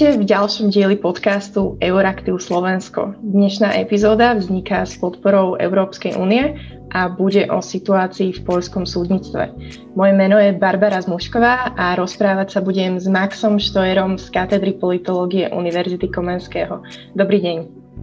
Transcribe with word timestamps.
Vítajte 0.00 0.24
v 0.24 0.32
ďalšom 0.32 0.66
dieli 0.72 0.96
podcastu 0.96 1.76
Euraktiv 1.76 2.40
Slovensko. 2.40 3.20
Dnešná 3.20 3.76
epizóda 3.84 4.32
vzniká 4.32 4.88
s 4.88 4.96
podporou 4.96 5.60
Európskej 5.60 6.16
únie 6.16 6.56
a 6.88 7.12
bude 7.12 7.44
o 7.52 7.60
situácii 7.60 8.32
v 8.32 8.40
poľskom 8.40 8.88
súdnictve. 8.88 9.52
Moje 9.92 10.12
meno 10.16 10.40
je 10.40 10.56
Barbara 10.56 11.04
Zmušková 11.04 11.76
a 11.76 11.92
rozprávať 12.00 12.48
sa 12.48 12.60
budem 12.64 12.96
s 12.96 13.12
Maxom 13.12 13.60
Štojerom 13.60 14.16
z 14.16 14.32
katedry 14.32 14.72
politológie 14.80 15.52
Univerzity 15.52 16.08
Komenského. 16.08 16.80
Dobrý 17.12 17.44
deň. 17.44 17.56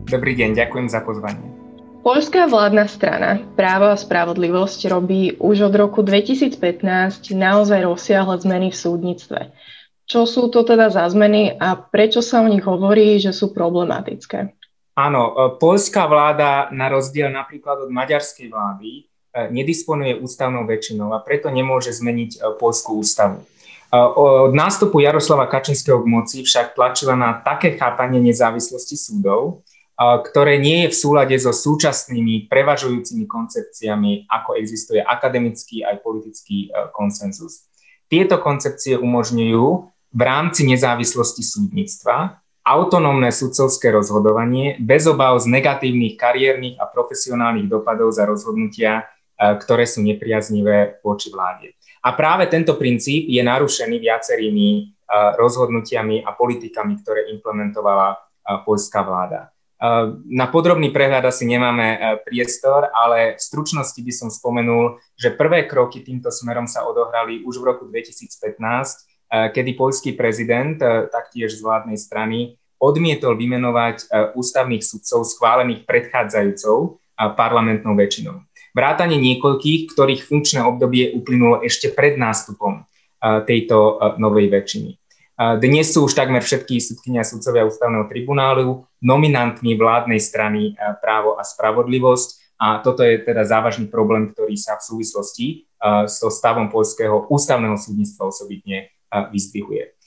Dobrý 0.05 0.37
deň, 0.37 0.53
ďakujem 0.53 0.93
za 0.93 1.01
pozvanie. 1.01 1.49
Poľská 2.05 2.45
vládna 2.45 2.85
strana 2.85 3.41
Právo 3.57 3.89
a 3.89 3.97
spravodlivosť 3.97 4.85
robí 4.93 5.33
už 5.41 5.73
od 5.73 5.73
roku 5.73 6.05
2015 6.05 7.33
naozaj 7.33 7.89
rozsiahle 7.89 8.37
zmeny 8.37 8.69
v 8.69 8.77
súdnictve. 8.77 9.49
Čo 10.07 10.23
sú 10.23 10.47
to 10.47 10.63
teda 10.63 10.87
za 10.87 11.03
zmeny 11.11 11.51
a 11.59 11.75
prečo 11.75 12.23
sa 12.23 12.39
o 12.39 12.47
nich 12.47 12.63
hovorí, 12.63 13.19
že 13.19 13.35
sú 13.35 13.51
problematické? 13.51 14.55
Áno, 14.97 15.21
e, 15.29 15.31
poľská 15.61 16.09
vláda 16.09 16.71
na 16.73 16.89
rozdiel 16.89 17.29
napríklad 17.29 17.85
od 17.85 17.91
maďarskej 17.93 18.47
vlády 18.49 18.89
e, 18.89 19.01
nedisponuje 19.53 20.15
ústavnou 20.17 20.65
väčšinou 20.65 21.11
a 21.11 21.19
preto 21.19 21.53
nemôže 21.53 21.93
zmeniť 21.93 22.31
e, 22.33 22.55
poľskú 22.57 22.97
ústavu. 22.97 23.43
Od 23.95 24.51
nástupu 24.51 24.99
Jaroslava 24.99 25.47
Kačinského 25.47 26.03
k 26.03 26.11
moci 26.11 26.37
však 26.43 26.75
tlačila 26.75 27.15
na 27.15 27.39
také 27.39 27.79
chápanie 27.79 28.19
nezávislosti 28.19 28.99
súdov, 28.99 29.63
ktoré 29.95 30.59
nie 30.59 30.83
je 30.83 30.91
v 30.91 30.99
súlade 31.07 31.31
so 31.39 31.55
súčasnými 31.55 32.51
prevažujúcimi 32.51 33.23
koncepciami, 33.23 34.27
ako 34.27 34.59
existuje 34.59 34.99
akademický 34.99 35.87
aj 35.87 36.03
politický 36.03 36.67
konsenzus. 36.91 37.71
Tieto 38.11 38.43
koncepcie 38.43 38.99
umožňujú 38.99 39.87
v 40.17 40.21
rámci 40.25 40.65
nezávislosti 40.65 41.45
súdnictva 41.45 42.41
autonómne 42.65 43.29
sudcovské 43.29 43.93
rozhodovanie 43.93 44.75
bez 44.81 45.05
obav 45.05 45.37
z 45.37 45.45
negatívnych 45.45 46.17
kariérnych 46.17 46.75
a 46.81 46.89
profesionálnych 46.89 47.69
dopadov 47.69 48.09
za 48.11 48.25
rozhodnutia, 48.25 49.05
e, 49.37 49.55
ktoré 49.61 49.85
sú 49.85 50.01
nepriaznivé 50.01 50.99
voči 51.05 51.29
vláde. 51.29 51.77
A 52.01 52.17
práve 52.17 52.49
tento 52.49 52.75
princíp 52.75 53.29
je 53.29 53.39
narušený 53.45 54.01
viacerými 54.01 54.67
e, 54.73 54.81
rozhodnutiami 55.37 56.25
a 56.25 56.33
politikami, 56.33 56.97
ktoré 56.99 57.29
implementovala 57.37 58.07
e, 58.11 58.17
poľská 58.65 59.05
vláda. 59.05 59.53
Na 60.33 60.49
podrobný 60.49 60.89
prehľad 60.89 61.29
asi 61.29 61.45
nemáme 61.45 62.17
priestor, 62.25 62.89
ale 62.97 63.37
v 63.37 63.41
stručnosti 63.45 64.01
by 64.01 64.09
som 64.09 64.33
spomenul, 64.33 64.97
že 65.13 65.37
prvé 65.37 65.69
kroky 65.69 66.01
týmto 66.01 66.33
smerom 66.33 66.65
sa 66.65 66.81
odohrali 66.89 67.45
už 67.45 67.61
v 67.61 67.65
roku 67.69 67.85
2015 67.85 68.57
Eh, 68.57 69.06
kedy 69.31 69.75
poľský 69.75 70.15
prezident, 70.15 70.79
eh, 70.79 71.07
taktiež 71.11 71.59
z 71.59 71.61
vládnej 71.63 71.99
strany, 71.99 72.55
odmietol 72.79 73.35
vymenovať 73.35 73.97
eh, 74.01 74.07
ústavných 74.37 74.83
sudcov 74.83 75.27
schválených 75.27 75.83
predchádzajúcou 75.83 76.99
parlamentnou 77.17 77.97
väčšinou. 77.97 78.45
Vrátanie 78.77 79.17
niekoľkých, 79.17 79.89
ktorých 79.89 80.21
funkčné 80.21 80.61
obdobie 80.61 81.17
uplynulo 81.17 81.65
ešte 81.65 81.89
pred 81.89 82.13
nástupom 82.13 82.85
tejto 83.49 83.97
novej 84.21 84.53
väčšiny. 84.53 85.01
Dnes 85.57 85.89
sú 85.89 86.05
už 86.05 86.13
takmer 86.13 86.45
všetky 86.45 86.77
sudkynia 86.77 87.25
sudcovia 87.25 87.65
ústavného 87.65 88.05
tribunálu 88.05 88.85
nominantmi 89.01 89.73
vládnej 89.73 90.21
strany 90.21 90.77
právo 91.01 91.41
a 91.41 91.41
spravodlivosť 91.41 92.61
a 92.61 92.85
toto 92.85 93.01
je 93.01 93.17
teda 93.17 93.49
závažný 93.49 93.89
problém, 93.89 94.29
ktorý 94.29 94.53
sa 94.53 94.77
v 94.77 94.85
súvislosti 94.85 95.65
so 96.05 96.29
stavom 96.29 96.69
poľského 96.69 97.33
ústavného 97.33 97.81
súdnictva 97.81 98.29
osobitne 98.29 98.93
vyzdvihuje. 99.11 99.97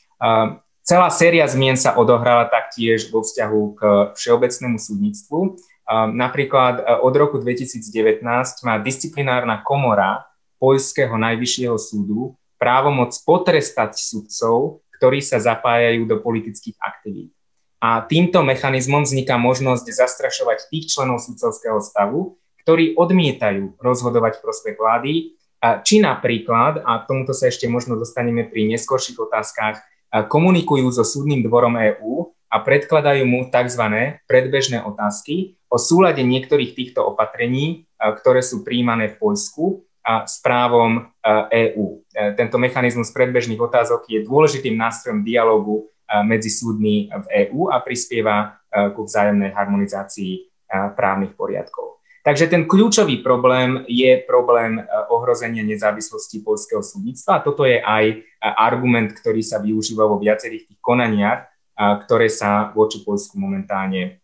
Celá 0.81 1.09
séria 1.13 1.47
zmien 1.47 1.79
sa 1.79 1.95
odohrala 1.95 2.51
taktiež 2.51 3.13
vo 3.15 3.23
vzťahu 3.23 3.61
k 3.79 3.81
všeobecnému 4.17 4.75
súdnictvu. 4.81 5.61
Napríklad 5.91 6.75
e, 6.81 6.83
od 7.03 7.15
roku 7.15 7.37
2019 7.43 8.23
má 8.67 8.75
disciplinárna 8.79 9.63
komora 9.63 10.27
Poľského 10.63 11.15
najvyššieho 11.19 11.79
súdu 11.79 12.39
právomoc 12.61 13.17
potrestať 13.27 13.97
sudcov, 13.97 14.85
ktorí 15.01 15.25
sa 15.25 15.41
zapájajú 15.41 16.05
do 16.05 16.21
politických 16.21 16.77
aktivít. 16.79 17.33
A 17.81 18.05
týmto 18.05 18.45
mechanizmom 18.45 19.09
vzniká 19.09 19.41
možnosť 19.41 19.89
zastrašovať 19.89 20.69
tých 20.69 20.93
členov 20.93 21.25
sudcovského 21.25 21.81
stavu, 21.81 22.37
ktorí 22.61 22.93
odmietajú 22.95 23.81
rozhodovať 23.81 24.39
v 24.39 24.43
prospech 24.45 24.77
vlády 24.77 25.13
či 25.61 26.01
napríklad, 26.01 26.81
a 26.81 27.05
tomuto 27.05 27.37
sa 27.37 27.53
ešte 27.53 27.69
možno 27.69 28.01
dostaneme 28.01 28.49
pri 28.49 28.65
neskorších 28.73 29.21
otázkach, 29.21 29.85
komunikujú 30.11 30.91
so 30.91 31.05
súdnym 31.07 31.45
dvorom 31.45 31.77
EÚ 31.77 32.33
a 32.51 32.57
predkladajú 32.65 33.23
mu 33.29 33.47
tzv. 33.47 33.85
predbežné 34.27 34.83
otázky 34.83 35.55
o 35.71 35.79
súlade 35.79 36.25
niektorých 36.27 36.75
týchto 36.75 37.07
opatrení, 37.07 37.87
ktoré 38.01 38.43
sú 38.43 38.67
príjmané 38.67 39.15
v 39.15 39.19
Poľsku 39.23 39.87
a 40.03 40.27
s 40.27 40.43
právom 40.43 41.07
EÚ. 41.53 42.03
E, 42.11 42.33
tento 42.35 42.57
mechanizmus 42.59 43.13
predbežných 43.15 43.61
otázok 43.61 44.09
je 44.09 44.25
dôležitým 44.25 44.75
nástrojom 44.75 45.23
dialogu 45.23 45.87
medzi 46.27 46.51
súdmi 46.51 47.07
v 47.07 47.27
EÚ 47.47 47.71
a 47.71 47.79
prispieva 47.79 48.59
ku 48.99 49.07
vzájomnej 49.07 49.55
harmonizácii 49.55 50.51
právnych 50.99 51.39
poriadkov. 51.39 52.00
Takže 52.21 52.53
ten 52.53 52.69
kľúčový 52.69 53.25
problém 53.25 53.81
je 53.89 54.21
problém 54.29 54.77
e, 54.77 54.83
ohrozenia 55.09 55.65
nezávislosti 55.65 56.45
polského 56.45 56.85
súdnictva. 56.85 57.41
A 57.41 57.45
toto 57.45 57.65
je 57.65 57.81
aj 57.81 58.05
e, 58.13 58.17
argument, 58.45 59.09
ktorý 59.17 59.41
sa 59.41 59.57
využíva 59.57 60.05
vo 60.05 60.21
viacerých 60.21 60.69
tých 60.69 60.81
konaniach, 60.85 61.49
e, 61.49 61.85
ktoré 62.05 62.29
sa 62.29 62.77
voči 62.77 63.01
Polsku 63.01 63.41
momentálne 63.41 64.21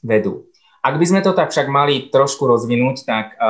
vedú. 0.00 0.48
Ak 0.80 0.96
by 0.96 1.04
sme 1.04 1.20
to 1.20 1.36
tak 1.36 1.52
však 1.52 1.68
mali 1.68 2.08
trošku 2.12 2.44
rozvinúť, 2.44 3.08
tak 3.08 3.40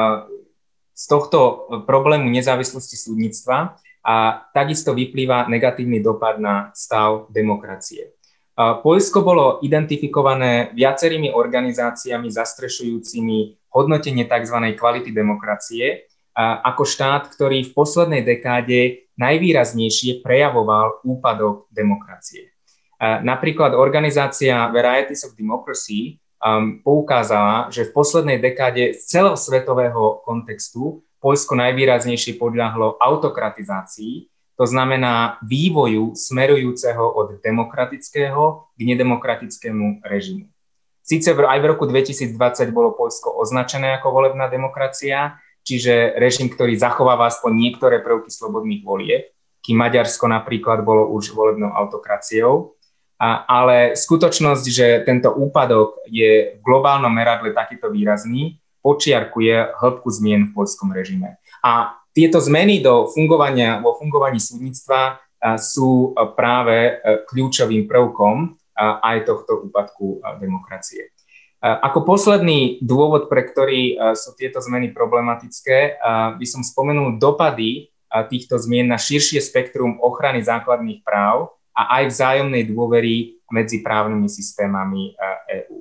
z 0.94 1.04
tohto 1.10 1.66
problému 1.82 2.30
nezávislosti 2.30 2.94
súdnictva 2.94 3.74
a 4.06 4.14
takisto 4.54 4.94
vyplýva 4.94 5.50
negatívny 5.50 5.98
dopad 5.98 6.38
na 6.38 6.70
stav 6.78 7.26
demokracie. 7.34 8.14
Poľsko 8.54 9.26
bolo 9.26 9.58
identifikované 9.66 10.70
viacerými 10.78 11.34
organizáciami 11.34 12.30
zastrešujúcimi 12.30 13.63
hodnotenie 13.74 14.24
tzv. 14.30 14.56
kvality 14.78 15.10
demokracie 15.10 16.06
ako 16.38 16.82
štát, 16.86 17.30
ktorý 17.30 17.66
v 17.66 17.74
poslednej 17.74 18.22
dekáde 18.22 19.10
najvýraznejšie 19.18 20.22
prejavoval 20.22 21.02
úpadok 21.06 21.70
demokracie. 21.70 22.54
Napríklad 23.02 23.74
organizácia 23.74 24.70
Varieties 24.70 25.26
of 25.26 25.34
Democracy 25.34 26.22
um, 26.40 26.80
poukázala, 26.80 27.68
že 27.68 27.90
v 27.90 27.94
poslednej 27.94 28.38
dekáde 28.38 28.94
z 28.96 29.02
celosvetového 29.18 30.24
kontextu 30.24 31.02
Poľsko 31.20 31.56
najvýraznejšie 31.56 32.36
podľahlo 32.36 33.00
autokratizácii, 33.00 34.28
to 34.54 34.64
znamená 34.68 35.40
vývoju 35.42 36.14
smerujúceho 36.14 37.00
od 37.00 37.42
demokratického 37.42 38.70
k 38.76 38.80
nedemokratickému 38.94 40.04
režimu. 40.06 40.53
Síce 41.04 41.36
aj 41.36 41.60
v 41.60 41.68
roku 41.68 41.84
2020 41.84 42.32
bolo 42.72 42.96
Polsko 42.96 43.36
označené 43.36 44.00
ako 44.00 44.08
volebná 44.08 44.48
demokracia, 44.48 45.36
čiže 45.60 46.16
režim, 46.16 46.48
ktorý 46.48 46.80
zachováva 46.80 47.28
aspoň 47.28 47.52
niektoré 47.52 48.00
prvky 48.00 48.32
slobodných 48.32 48.80
volieb, 48.80 49.28
kým 49.60 49.76
Maďarsko 49.84 50.24
napríklad 50.32 50.80
bolo 50.80 51.12
už 51.12 51.36
volebnou 51.36 51.68
autokraciou. 51.76 52.72
A, 53.20 53.44
ale 53.44 53.92
skutočnosť, 54.00 54.64
že 54.64 54.86
tento 55.04 55.28
úpadok 55.28 56.08
je 56.08 56.56
v 56.56 56.60
globálnom 56.64 57.12
meradle 57.12 57.52
takýto 57.52 57.92
výrazný, 57.92 58.56
počiarkuje 58.80 59.76
hĺbku 59.76 60.08
zmien 60.08 60.50
v 60.50 60.54
polskom 60.56 60.88
režime. 60.88 61.36
A 61.60 62.00
tieto 62.16 62.40
zmeny 62.40 62.80
do 62.80 63.12
fungovania, 63.12 63.80
vo 63.80 63.96
fungovaní 63.96 64.40
súdnictva 64.40 65.20
sú 65.60 66.16
práve 66.36 66.76
e, 66.88 66.92
kľúčovým 67.28 67.84
prvkom 67.84 68.56
aj 68.78 69.26
tohto 69.26 69.70
úpadku 69.70 70.22
demokracie. 70.42 71.14
Ako 71.64 72.04
posledný 72.04 72.82
dôvod, 72.84 73.32
pre 73.32 73.48
ktorý 73.48 73.96
sú 74.12 74.36
tieto 74.36 74.60
zmeny 74.60 74.92
problematické, 74.92 75.96
by 76.36 76.46
som 76.46 76.60
spomenul 76.60 77.16
dopady 77.16 77.88
týchto 78.28 78.60
zmien 78.60 78.92
na 78.92 79.00
širšie 79.00 79.40
spektrum 79.40 79.96
ochrany 79.98 80.44
základných 80.44 81.00
práv 81.00 81.56
a 81.72 81.98
aj 81.98 82.12
vzájomnej 82.12 82.68
dôvery 82.68 83.40
medzi 83.48 83.80
právnymi 83.80 84.28
systémami 84.28 85.16
EÚ. 85.48 85.78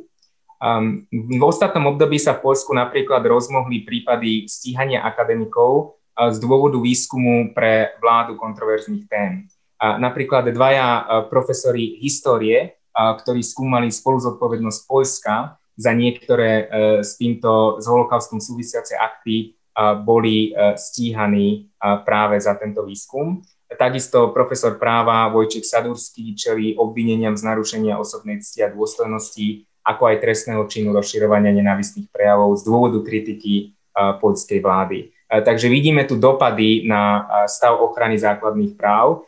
V 1.12 1.44
ostatnom 1.44 1.92
období 1.92 2.16
sa 2.16 2.39
v 2.39 2.48
Polsku 2.48 2.72
napríklad 2.72 3.19
rozmohli 3.28 3.84
prípady 3.84 4.48
stíhania 4.48 5.04
akademikov 5.04 6.00
z 6.16 6.39
dôvodu 6.39 6.80
výskumu 6.80 7.51
pre 7.51 7.92
vládu 8.00 8.39
kontroverzných 8.39 9.06
tém. 9.12 9.51
Napríklad 9.84 10.48
dvaja 10.56 11.04
profesori 11.28 12.00
histórie 12.00 12.80
ktorí 12.94 13.42
skúmali 13.42 13.90
spolu 13.90 14.22
zodpovednosť 14.22 14.80
Poľska 14.86 15.57
za 15.74 15.92
niektoré 15.98 16.50
e, 16.50 16.66
s 17.01 17.18
týmto, 17.18 17.81
s 17.81 17.86
holokaustom 17.90 18.38
súvisiace 18.38 18.94
akty, 18.94 19.57
boli 20.06 20.54
e, 20.54 20.78
stíhaní 20.78 21.74
práve 22.06 22.38
za 22.38 22.54
tento 22.54 22.86
výskum. 22.86 23.42
Takisto 23.74 24.30
profesor 24.30 24.78
práva 24.78 25.25
Vojček 25.34 25.66
Sadurský 25.66 26.38
čelí 26.38 26.78
obvineniam 26.78 27.34
z 27.34 27.42
narušenia 27.42 27.98
osobnej 27.98 28.38
cti 28.45 28.62
a 28.62 28.69
dôstojnosti, 28.69 29.66
ako 29.81 30.13
aj 30.13 30.22
trestného 30.22 30.62
činu 30.69 30.94
rozširovania 30.94 31.50
nenávistných 31.50 32.06
prejavov 32.13 32.54
z 32.62 32.69
dôvodu 32.69 33.01
kritiky 33.01 33.74
poľskej 33.98 34.62
vlády. 34.62 35.10
Takže 35.25 35.74
vidíme 35.74 36.06
tu 36.06 36.22
dopady 36.22 36.86
na 36.86 37.25
stav 37.50 37.81
ochrany 37.81 38.22
základných 38.22 38.78
práv 38.78 39.25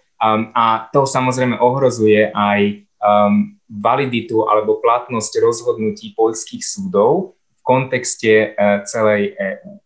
a 0.53 0.65
to 0.93 1.09
samozrejme 1.09 1.57
ohrozuje 1.57 2.29
aj 2.29 2.85
validitu 3.67 4.45
alebo 4.45 4.77
platnosť 4.79 5.41
rozhodnutí 5.41 6.13
poľských 6.13 6.61
súdov 6.61 7.37
v 7.57 7.61
kontexte 7.65 8.53
celej 8.85 9.33
EÚ. 9.35 9.85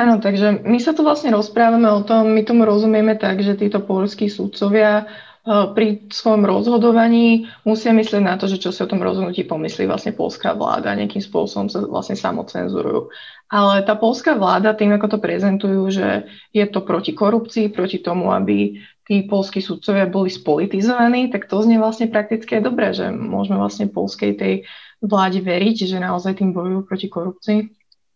Áno, 0.00 0.16
takže 0.16 0.64
my 0.64 0.78
sa 0.80 0.96
tu 0.96 1.04
vlastne 1.04 1.34
rozprávame 1.34 1.84
o 1.92 2.00
tom, 2.00 2.32
my 2.32 2.40
tomu 2.46 2.64
rozumieme 2.64 3.20
tak, 3.20 3.44
že 3.44 3.58
títo 3.58 3.84
polskí 3.84 4.32
súdcovia 4.32 5.04
eh, 5.04 5.66
pri 5.76 6.08
svojom 6.08 6.48
rozhodovaní 6.48 7.50
musia 7.68 7.92
myslieť 7.92 8.22
na 8.24 8.40
to, 8.40 8.48
že 8.48 8.62
čo 8.62 8.72
si 8.72 8.80
o 8.80 8.88
tom 8.88 9.04
rozhodnutí 9.04 9.44
pomyslí 9.44 9.84
vlastne 9.84 10.16
polská 10.16 10.56
vláda, 10.56 10.96
nejakým 10.96 11.20
spôsobom 11.20 11.68
sa 11.68 11.84
vlastne 11.84 12.16
samocenzurujú. 12.16 13.12
Ale 13.52 13.84
tá 13.84 13.92
polská 13.98 14.38
vláda 14.38 14.72
tým, 14.72 14.94
ako 14.96 15.06
to 15.10 15.18
prezentujú, 15.18 15.82
že 15.92 16.08
je 16.54 16.64
to 16.70 16.80
proti 16.80 17.12
korupcii, 17.12 17.68
proti 17.68 17.98
tomu, 18.00 18.32
aby 18.32 18.80
tí 19.10 19.26
polskí 19.26 19.58
sudcovia 19.58 20.06
boli 20.06 20.30
spolitizovaní, 20.30 21.34
tak 21.34 21.50
to 21.50 21.58
znie 21.66 21.82
vlastne 21.82 22.06
prakticky 22.06 22.54
aj 22.54 22.62
dobré, 22.62 22.94
že 22.94 23.10
môžeme 23.10 23.58
vlastne 23.58 23.90
polskej 23.90 24.38
tej 24.38 24.54
vláde 25.02 25.42
veriť, 25.42 25.90
že 25.90 25.98
naozaj 25.98 26.38
tým 26.38 26.54
bojujú 26.54 26.86
proti 26.86 27.10
korupcii. 27.10 27.58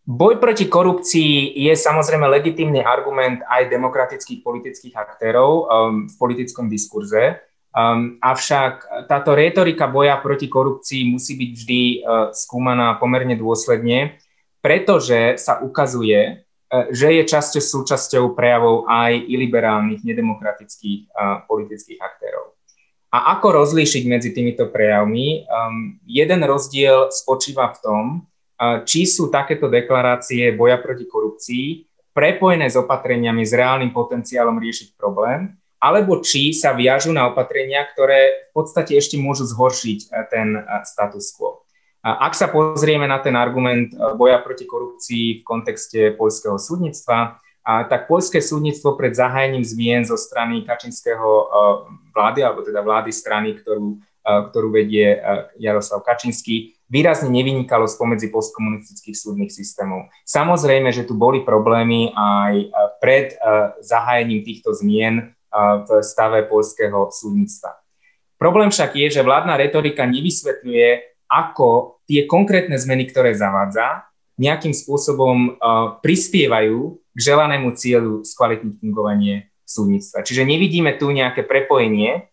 Boj 0.07 0.39
proti 0.39 0.71
korupcii 0.71 1.59
je 1.67 1.73
samozrejme 1.75 2.23
legitímny 2.31 2.79
argument 2.79 3.43
aj 3.43 3.67
demokratických 3.67 4.39
politických 4.39 4.95
aktérov 4.95 5.51
um, 5.51 5.65
v 6.07 6.13
politickom 6.15 6.71
diskurze. 6.71 7.43
Um, 7.75 8.15
avšak 8.23 8.87
táto 9.11 9.35
retorika 9.35 9.91
boja 9.91 10.15
proti 10.23 10.47
korupcii 10.47 11.11
musí 11.11 11.35
byť 11.35 11.49
vždy 11.51 11.81
uh, 11.83 12.31
skúmaná 12.31 12.95
pomerne 12.95 13.35
dôsledne, 13.35 14.15
pretože 14.63 15.41
sa 15.43 15.59
ukazuje, 15.59 16.44
že 16.91 17.21
je 17.21 17.23
často 17.29 17.61
súčasťou 17.61 18.33
prejavov 18.33 18.89
aj 18.89 19.15
iliberálnych, 19.29 20.01
nedemokratických 20.01 21.13
uh, 21.13 21.45
politických 21.45 21.99
aktérov. 22.01 22.57
A 23.15 23.37
ako 23.39 23.63
rozlíšiť 23.63 24.03
medzi 24.11 24.35
týmito 24.35 24.67
prejavmi? 24.67 25.47
Um, 25.47 26.01
jeden 26.03 26.43
rozdiel 26.43 27.13
spočíva 27.15 27.71
v 27.71 27.79
tom, 27.79 28.03
či 28.87 29.03
sú 29.03 29.27
takéto 29.27 29.67
deklarácie 29.67 30.55
boja 30.55 30.79
proti 30.79 31.03
korupcii 31.03 31.67
prepojené 32.15 32.71
s 32.71 32.79
opatreniami 32.79 33.43
s 33.43 33.51
reálnym 33.51 33.91
potenciálom 33.91 34.55
riešiť 34.55 34.95
problém, 34.95 35.51
alebo 35.83 36.23
či 36.23 36.55
sa 36.55 36.71
viažú 36.71 37.11
na 37.11 37.27
opatrenia, 37.27 37.83
ktoré 37.91 38.47
v 38.49 38.51
podstate 38.55 38.95
ešte 38.95 39.19
môžu 39.19 39.43
zhoršiť 39.43 39.99
e, 39.99 40.23
ten 40.31 40.55
e, 40.55 40.61
status 40.87 41.35
quo. 41.35 41.64
Ak 42.05 42.37
sa 42.37 42.53
pozrieme 42.53 43.09
na 43.09 43.17
ten 43.17 43.33
argument 43.33 43.89
e, 43.89 43.97
boja 44.13 44.37
proti 44.37 44.69
korupcii 44.69 45.41
v 45.41 45.45
kontexte 45.45 46.13
poľského 46.13 46.61
súdnictva, 46.61 47.41
tak 47.65 48.05
poľské 48.05 48.45
súdnictvo 48.45 48.93
pred 48.93 49.17
zahájením 49.17 49.65
zmien 49.65 50.05
zo 50.05 50.13
strany 50.21 50.61
Kačinského 50.61 51.49
vlády, 52.13 52.45
alebo 52.45 52.61
teda 52.61 52.85
vlády 52.85 53.09
strany, 53.09 53.57
ktorú, 53.57 53.97
ktorú 54.21 54.69
vedie 54.69 55.17
Jaroslav 55.57 56.05
Kačinský, 56.05 56.77
výrazne 56.85 57.33
nevynikalo 57.33 57.89
spomedzi 57.89 58.29
postkomunistických 58.29 59.17
súdnych 59.17 59.49
systémov. 59.49 60.13
Samozrejme, 60.29 60.93
že 60.93 61.09
tu 61.09 61.17
boli 61.17 61.41
problémy 61.41 62.13
aj 62.13 62.53
pred 63.01 63.33
zahájením 63.81 64.45
týchto 64.45 64.77
zmien 64.77 65.33
v 65.57 65.89
stave 66.05 66.45
polského 66.45 67.09
súdnictva. 67.09 67.81
Problém 68.37 68.69
však 68.69 68.93
je, 68.93 69.09
že 69.09 69.25
vládna 69.25 69.57
retorika 69.57 70.05
nevysvetľuje, 70.05 71.17
ako 71.33 71.94
tie 72.05 72.29
konkrétne 72.29 72.77
zmeny, 72.77 73.09
ktoré 73.09 73.33
zavádza, 73.33 74.05
nejakým 74.35 74.75
spôsobom 74.75 75.57
prispievajú 76.03 76.99
k 77.15 77.19
želanému 77.19 77.71
cieľu 77.79 78.27
skvalitniť 78.27 78.83
fungovanie 78.83 79.49
súdnictva. 79.63 80.21
Čiže 80.21 80.43
nevidíme 80.43 80.99
tu 80.99 81.09
nejaké 81.09 81.47
prepojenie 81.47 82.27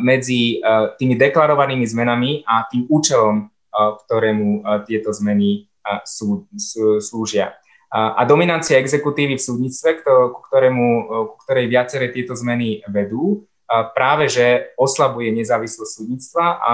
medzi 0.00 0.60
tými 0.96 1.14
deklarovanými 1.16 1.84
zmenami 1.84 2.44
a 2.48 2.64
tým 2.68 2.88
účelom 2.88 3.52
ktorému 3.72 4.64
tieto 4.84 5.12
zmeny 5.12 5.68
sú, 6.04 6.44
sú, 6.56 7.00
slúžia. 7.00 7.56
A 7.92 8.24
dominancia 8.24 8.80
exekutívy 8.80 9.36
v 9.36 9.46
súdnictve, 9.46 10.00
ku, 10.04 10.40
ktorému, 10.48 10.86
ku 11.32 11.36
ktorej 11.44 11.68
viaceré 11.68 12.08
tieto 12.08 12.32
zmeny 12.32 12.80
vedú, 12.88 13.44
práve 13.92 14.32
že 14.32 14.72
oslabuje 14.80 15.32
nezávislosť 15.36 15.92
súdnictva 16.00 16.46
a 16.60 16.72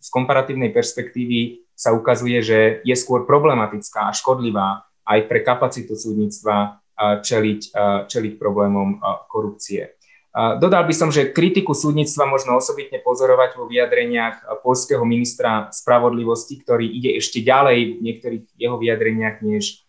z 0.00 0.08
komparatívnej 0.08 0.72
perspektívy 0.72 1.68
sa 1.80 1.96
ukazuje, 1.96 2.44
že 2.44 2.84
je 2.84 2.92
skôr 2.92 3.24
problematická 3.24 4.12
a 4.12 4.16
škodlivá 4.16 4.84
aj 5.08 5.24
pre 5.24 5.40
kapacitu 5.40 5.96
súdnictva 5.96 6.84
čeliť, 7.00 7.72
čeliť 8.04 8.32
problémom 8.36 9.00
korupcie. 9.32 9.96
Dodal 10.30 10.84
by 10.84 10.94
som, 10.94 11.08
že 11.08 11.32
kritiku 11.32 11.72
súdnictva 11.72 12.28
možno 12.28 12.60
osobitne 12.60 13.00
pozorovať 13.00 13.56
vo 13.56 13.64
vyjadreniach 13.66 14.60
polského 14.60 15.02
ministra 15.08 15.72
spravodlivosti, 15.72 16.60
ktorý 16.60 16.84
ide 16.86 17.16
ešte 17.16 17.40
ďalej 17.40 17.98
v 17.98 18.00
niektorých 18.04 18.44
jeho 18.60 18.76
vyjadreniach 18.76 19.40
než 19.40 19.82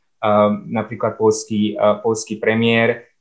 napríklad 0.72 1.20
polský, 1.20 1.76
polský 2.02 2.40
premiér, 2.40 3.12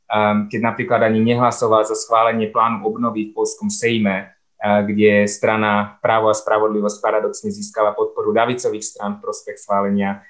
keď 0.48 0.60
napríklad 0.62 1.04
ani 1.04 1.20
nehlasoval 1.20 1.84
za 1.84 1.98
schválenie 1.98 2.48
plánu 2.48 2.86
obnovy 2.86 3.34
v 3.34 3.34
polskom 3.36 3.68
sejme, 3.68 4.32
kde 4.60 5.24
strana 5.24 5.96
Právo 6.04 6.28
a 6.28 6.36
spravodlivosť 6.36 7.00
paradoxne 7.00 7.48
získala 7.48 7.96
podporu 7.96 8.36
davicových 8.36 8.84
stran 8.84 9.16
v 9.16 9.22
prospech 9.24 9.56
schválenia 9.56 10.20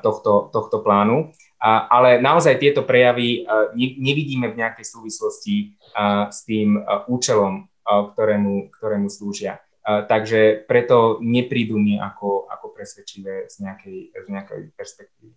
tohto, 0.00 0.48
tohto 0.54 0.80
plánu 0.80 1.34
ale 1.62 2.18
naozaj 2.18 2.58
tieto 2.58 2.82
prejavy 2.82 3.46
nevidíme 3.78 4.50
v 4.50 4.58
nejakej 4.58 4.82
súvislosti 4.82 5.78
s 6.26 6.42
tým 6.42 6.82
účelom, 7.06 7.70
ktorému, 7.86 8.74
ktorému 8.74 9.06
slúžia. 9.06 9.62
Takže 9.82 10.66
preto 10.66 11.22
neprídu 11.22 11.78
mi 11.78 11.98
ako, 11.98 12.50
ako 12.50 12.66
presvedčivé 12.74 13.46
z 13.46 13.62
nejakej, 13.62 13.98
z 14.10 14.26
nejakej 14.26 14.60
perspektívy. 14.74 15.34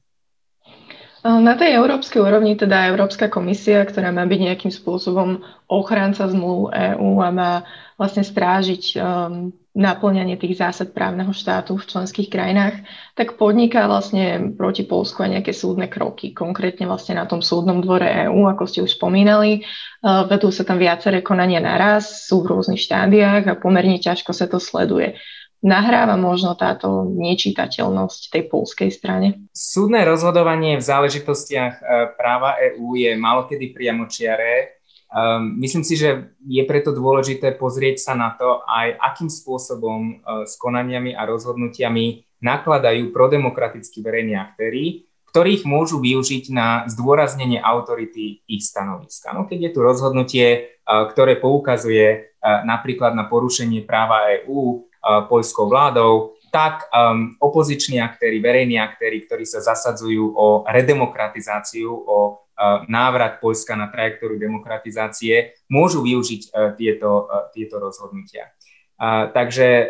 Na 1.25 1.57
tej 1.57 1.81
európskej 1.81 2.21
úrovni 2.21 2.53
teda 2.53 2.85
Európska 2.85 3.33
komisia, 3.33 3.81
ktorá 3.81 4.13
má 4.13 4.29
byť 4.29 4.39
nejakým 4.45 4.69
spôsobom 4.69 5.41
ochranca 5.65 6.29
zmluv 6.29 6.69
EÚ 6.69 7.17
a 7.17 7.33
má 7.33 7.51
vlastne 7.97 8.21
strážiť 8.21 8.93
um, 8.93 9.49
naplňanie 9.73 10.37
tých 10.37 10.61
zásad 10.61 10.93
právneho 10.93 11.33
štátu 11.33 11.81
v 11.81 11.87
členských 11.89 12.29
krajinách, 12.29 12.77
tak 13.17 13.41
podniká 13.41 13.89
vlastne 13.89 14.53
proti 14.53 14.85
Polsku 14.85 15.25
aj 15.25 15.41
nejaké 15.41 15.49
súdne 15.49 15.89
kroky. 15.89 16.29
Konkrétne 16.29 16.85
vlastne 16.85 17.17
na 17.17 17.25
tom 17.25 17.41
súdnom 17.41 17.81
dvore 17.81 18.05
EÚ, 18.29 18.45
ako 18.45 18.69
ste 18.69 18.85
už 18.85 18.93
spomínali. 18.93 19.65
Uh, 20.05 20.29
vedú 20.29 20.53
sa 20.53 20.61
tam 20.61 20.77
viaceré 20.77 21.25
konania 21.25 21.57
naraz, 21.57 22.29
sú 22.29 22.45
v 22.45 22.53
rôznych 22.53 22.85
štádiách 22.85 23.49
a 23.49 23.57
pomerne 23.57 23.97
ťažko 23.97 24.29
sa 24.29 24.45
to 24.45 24.61
sleduje 24.61 25.17
nahráva 25.65 26.13
možno 26.13 26.53
táto 26.53 27.09
nečitateľnosť 27.09 28.29
tej 28.29 28.43
polskej 28.45 28.93
strane? 28.93 29.49
Súdne 29.49 30.05
rozhodovanie 30.05 30.77
v 30.77 30.85
záležitostiach 30.85 31.73
e, 31.81 31.83
práva 32.13 32.53
EÚ 32.61 32.93
je 32.93 33.17
malokedy 33.17 33.73
priamočiaré. 33.73 34.77
Um, 35.15 35.57
myslím 35.63 35.81
si, 35.81 35.95
že 35.95 36.37
je 36.43 36.63
preto 36.67 36.91
dôležité 36.91 37.55
pozrieť 37.55 38.03
sa 38.03 38.13
na 38.19 38.35
to 38.35 38.61
aj, 38.67 38.99
akým 38.99 39.31
spôsobom 39.31 40.19
uh, 40.19 40.43
s 40.43 40.59
konaniami 40.59 41.15
a 41.15 41.23
rozhodnutiami 41.23 42.25
nakladajú 42.43 43.15
prodemokratickí 43.15 44.03
verejní 44.03 44.35
aktéry, 44.35 45.07
ktorých 45.31 45.63
môžu 45.63 46.03
využiť 46.03 46.51
na 46.51 46.83
zdôraznenie 46.91 47.63
autority 47.63 48.43
ich 48.43 48.63
stanoviska. 48.63 49.31
No, 49.31 49.47
keď 49.47 49.67
je 49.67 49.71
tu 49.71 49.79
rozhodnutie, 49.83 50.47
ktoré 50.85 51.35
poukazuje 51.41 52.37
napríklad 52.39 53.17
na 53.17 53.27
porušenie 53.27 53.83
práva 53.83 54.31
EÚ, 54.31 54.84
poľskou 55.05 55.69
vládou, 55.69 56.35
tak 56.55 56.87
um, 56.87 57.35
opoziční 57.43 57.99
aktéry, 57.99 58.39
verejní 58.39 58.79
aktéry, 58.79 59.27
ktorí 59.27 59.43
sa 59.43 59.59
zasadzujú 59.59 60.39
o 60.39 60.63
redemokratizáciu, 60.63 61.91
o 61.91 62.17
uh, 62.31 62.87
návrat 62.87 63.43
Poľska 63.43 63.75
na 63.75 63.91
trajektóriu 63.91 64.39
demokratizácie, 64.39 65.51
môžu 65.67 65.99
využiť 66.07 66.41
uh, 66.47 66.71
tieto, 66.79 67.27
uh, 67.27 67.51
tieto 67.51 67.75
rozhodnutia. 67.83 68.55
Uh, 68.95 69.27
takže 69.35 69.67
uh, 69.67 69.87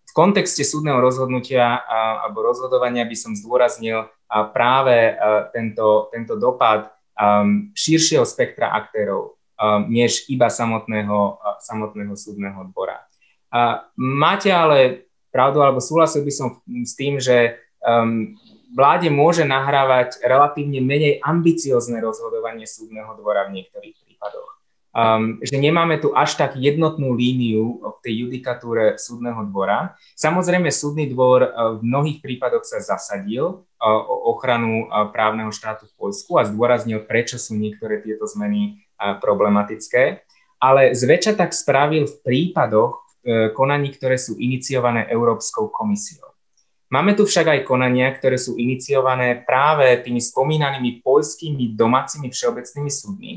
v 0.00 0.12
kontexte 0.16 0.64
súdneho 0.64 0.96
rozhodnutia 0.96 1.76
uh, 1.84 2.24
alebo 2.24 2.40
rozhodovania 2.40 3.04
by 3.04 3.12
som 3.12 3.36
zdôraznil 3.36 4.08
uh, 4.08 4.08
práve 4.56 5.12
uh, 5.12 5.52
tento, 5.52 6.08
tento 6.08 6.40
dopad 6.40 6.88
um, 7.20 7.68
širšieho 7.76 8.24
spektra 8.24 8.72
aktérov, 8.72 9.36
um, 9.60 9.84
než 9.92 10.24
iba 10.32 10.48
samotného, 10.48 11.36
uh, 11.36 11.60
samotného 11.60 12.16
súdneho 12.16 12.64
dvora. 12.72 13.04
A 13.56 13.88
máte 13.96 14.52
ale 14.52 15.08
pravdu, 15.32 15.64
alebo 15.64 15.80
súhlasil 15.80 16.20
by 16.20 16.32
som 16.34 16.60
s 16.84 16.92
tým, 16.92 17.16
že 17.16 17.56
um, 17.80 18.36
vláde 18.76 19.08
môže 19.08 19.48
nahrávať 19.48 20.20
relatívne 20.20 20.84
menej 20.84 21.24
ambiciozne 21.24 22.04
rozhodovanie 22.04 22.68
súdneho 22.68 23.16
dvora 23.16 23.48
v 23.48 23.56
niektorých 23.56 23.96
prípadoch. 23.96 24.50
um, 24.96 25.40
že 25.44 25.56
nemáme 25.56 26.00
tu 26.00 26.12
až 26.16 26.36
tak 26.40 26.56
jednotnú 26.56 27.12
líniu 27.12 27.80
v 27.80 27.98
tej 28.00 28.14
judikatúre 28.26 28.96
súdneho 28.96 29.44
dvora. 29.48 29.96
Samozrejme, 30.16 30.72
súdny 30.72 31.08
dvor 31.12 31.40
uh, 31.44 31.76
v 31.76 31.84
mnohých 31.84 32.18
prípadoch 32.24 32.64
sa 32.64 32.80
zasadil 32.80 33.44
uh, 33.44 33.84
o 33.84 34.36
ochranu 34.36 34.88
uh, 34.88 35.08
právneho 35.12 35.52
štátu 35.52 35.88
v 35.88 35.96
Polsku 35.96 36.36
a 36.36 36.48
zdôraznil, 36.48 37.04
prečo 37.04 37.40
sú 37.40 37.56
niektoré 37.56 38.00
tieto 38.00 38.24
zmeny 38.28 38.84
problematické. 38.96 40.24
Ale 40.56 40.96
zväčša 40.96 41.36
tak 41.36 41.52
spravil 41.52 42.08
v 42.08 42.16
prípadoch 42.24 43.05
konaní, 43.52 43.90
ktoré 43.90 44.14
sú 44.14 44.38
iniciované 44.38 45.10
Európskou 45.10 45.68
komisiou. 45.74 46.36
Máme 46.86 47.18
tu 47.18 47.26
však 47.26 47.50
aj 47.50 47.60
konania, 47.66 48.14
ktoré 48.14 48.38
sú 48.38 48.54
iniciované 48.54 49.42
práve 49.42 49.90
tými 50.06 50.22
spomínanými 50.22 51.02
poľskými 51.02 51.74
domácimi 51.74 52.30
všeobecnými 52.30 52.92
súdmi, 52.94 53.32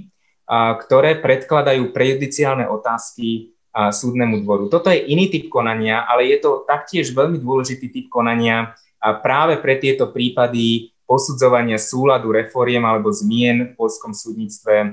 ktoré 0.86 1.18
predkladajú 1.18 1.90
prejudiciálne 1.90 2.70
otázky 2.70 3.58
súdnemu 3.74 4.46
dvoru. 4.46 4.70
Toto 4.70 4.94
je 4.94 5.02
iný 5.02 5.34
typ 5.34 5.50
konania, 5.50 6.06
ale 6.06 6.30
je 6.30 6.38
to 6.42 6.62
taktiež 6.70 7.10
veľmi 7.14 7.42
dôležitý 7.42 7.90
typ 7.90 8.06
konania 8.14 8.78
práve 9.02 9.58
pre 9.58 9.82
tieto 9.82 10.14
prípady 10.14 10.94
posudzovania 11.10 11.82
súladu 11.82 12.30
reforiem 12.30 12.86
alebo 12.86 13.10
zmien 13.10 13.74
v 13.74 13.76
polskom 13.78 14.14
súdnictve 14.14 14.76
e, 14.78 14.88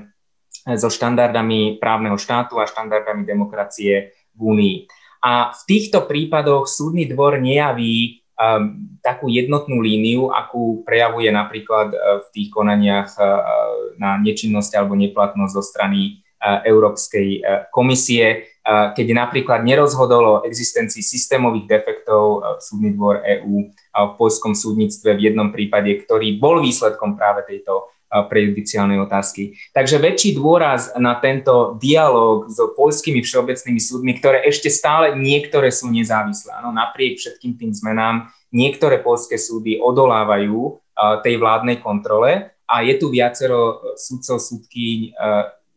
so 0.73 0.89
štandardami 0.89 1.77
právneho 1.77 2.17
štátu 2.17 2.57
a 2.57 2.65
štandardami 2.65 3.21
demokracie 3.21 4.16
Únii. 4.39 4.75
A 5.25 5.51
v 5.51 5.61
týchto 5.65 6.05
prípadoch 6.05 6.69
súdny 6.69 7.09
dvor 7.09 7.41
nejaví 7.41 8.21
um, 8.37 8.97
takú 9.01 9.27
jednotnú 9.27 9.81
líniu, 9.81 10.29
akú 10.29 10.85
prejavuje 10.85 11.33
napríklad 11.33 11.89
uh, 11.91 12.21
v 12.21 12.27
tých 12.31 12.49
konaniach 12.53 13.11
uh, 13.17 13.41
na 13.97 14.21
nečinnosť 14.21 14.77
alebo 14.77 14.93
neplatnosť 14.93 15.53
zo 15.53 15.63
strany 15.65 16.21
uh, 16.37 16.61
Európskej 16.63 17.27
uh, 17.41 17.65
komisie, 17.73 18.45
uh, 18.61 18.93
keď 18.93 19.27
napríklad 19.27 19.65
nerozhodol 19.65 20.23
o 20.23 20.41
existencii 20.45 21.01
systémových 21.01 21.65
defektov 21.65 22.23
uh, 22.39 22.61
súdny 22.61 22.93
dvor 22.93 23.25
EÚ 23.25 23.67
uh, 23.67 24.13
v 24.13 24.13
poľskom 24.21 24.53
súdnictve 24.53 25.17
v 25.17 25.33
jednom 25.33 25.49
prípade, 25.49 25.89
ktorý 26.05 26.37
bol 26.37 26.61
výsledkom 26.61 27.17
práve 27.17 27.41
tejto 27.49 27.89
prejudiciálnej 28.07 29.03
otázky. 29.03 29.59
Takže 29.75 29.99
väčší 29.99 30.39
dôraz 30.39 30.95
na 30.95 31.19
tento 31.19 31.75
dialog 31.75 32.47
s 32.47 32.55
poľskými 32.55 33.19
všeobecnými 33.19 33.81
súdmi, 33.83 34.11
ktoré 34.15 34.47
ešte 34.47 34.71
stále 34.71 35.19
niektoré 35.19 35.67
sú 35.69 35.91
nezávislé. 35.91 36.55
Ano, 36.55 36.71
napriek 36.71 37.19
všetkým 37.19 37.59
tým 37.59 37.71
zmenám 37.75 38.31
niektoré 38.55 39.03
poľské 39.03 39.35
súdy 39.35 39.75
odolávajú 39.83 40.79
tej 41.21 41.35
vládnej 41.35 41.83
kontrole 41.83 42.55
a 42.63 42.75
je 42.79 42.95
tu 42.95 43.11
viacero 43.11 43.83
súdcov, 43.99 44.39
súdky 44.39 45.11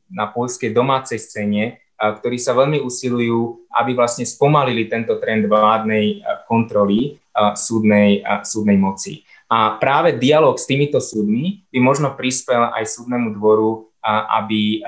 na 0.06 0.30
poľskej 0.30 0.70
domácej 0.70 1.18
scéne, 1.18 1.82
ktorí 2.00 2.40
sa 2.40 2.56
veľmi 2.56 2.80
usilujú, 2.80 3.68
aby 3.75 3.92
vlastne 3.92 4.25
spomalili 4.25 4.88
tento 4.88 5.18
trend 5.18 5.50
vládnej 5.50 6.22
kontroly 6.46 7.18
súdnej, 7.58 8.25
súdnej 8.46 8.78
moci. 8.80 9.26
A 9.50 9.75
práve 9.83 10.14
dialog 10.14 10.54
s 10.54 10.71
týmito 10.71 11.02
súdmi 11.02 11.66
by 11.75 11.78
možno 11.83 12.14
prispel 12.14 12.71
aj 12.71 12.87
súdnemu 12.87 13.35
dvoru, 13.35 13.90
aby 14.07 14.78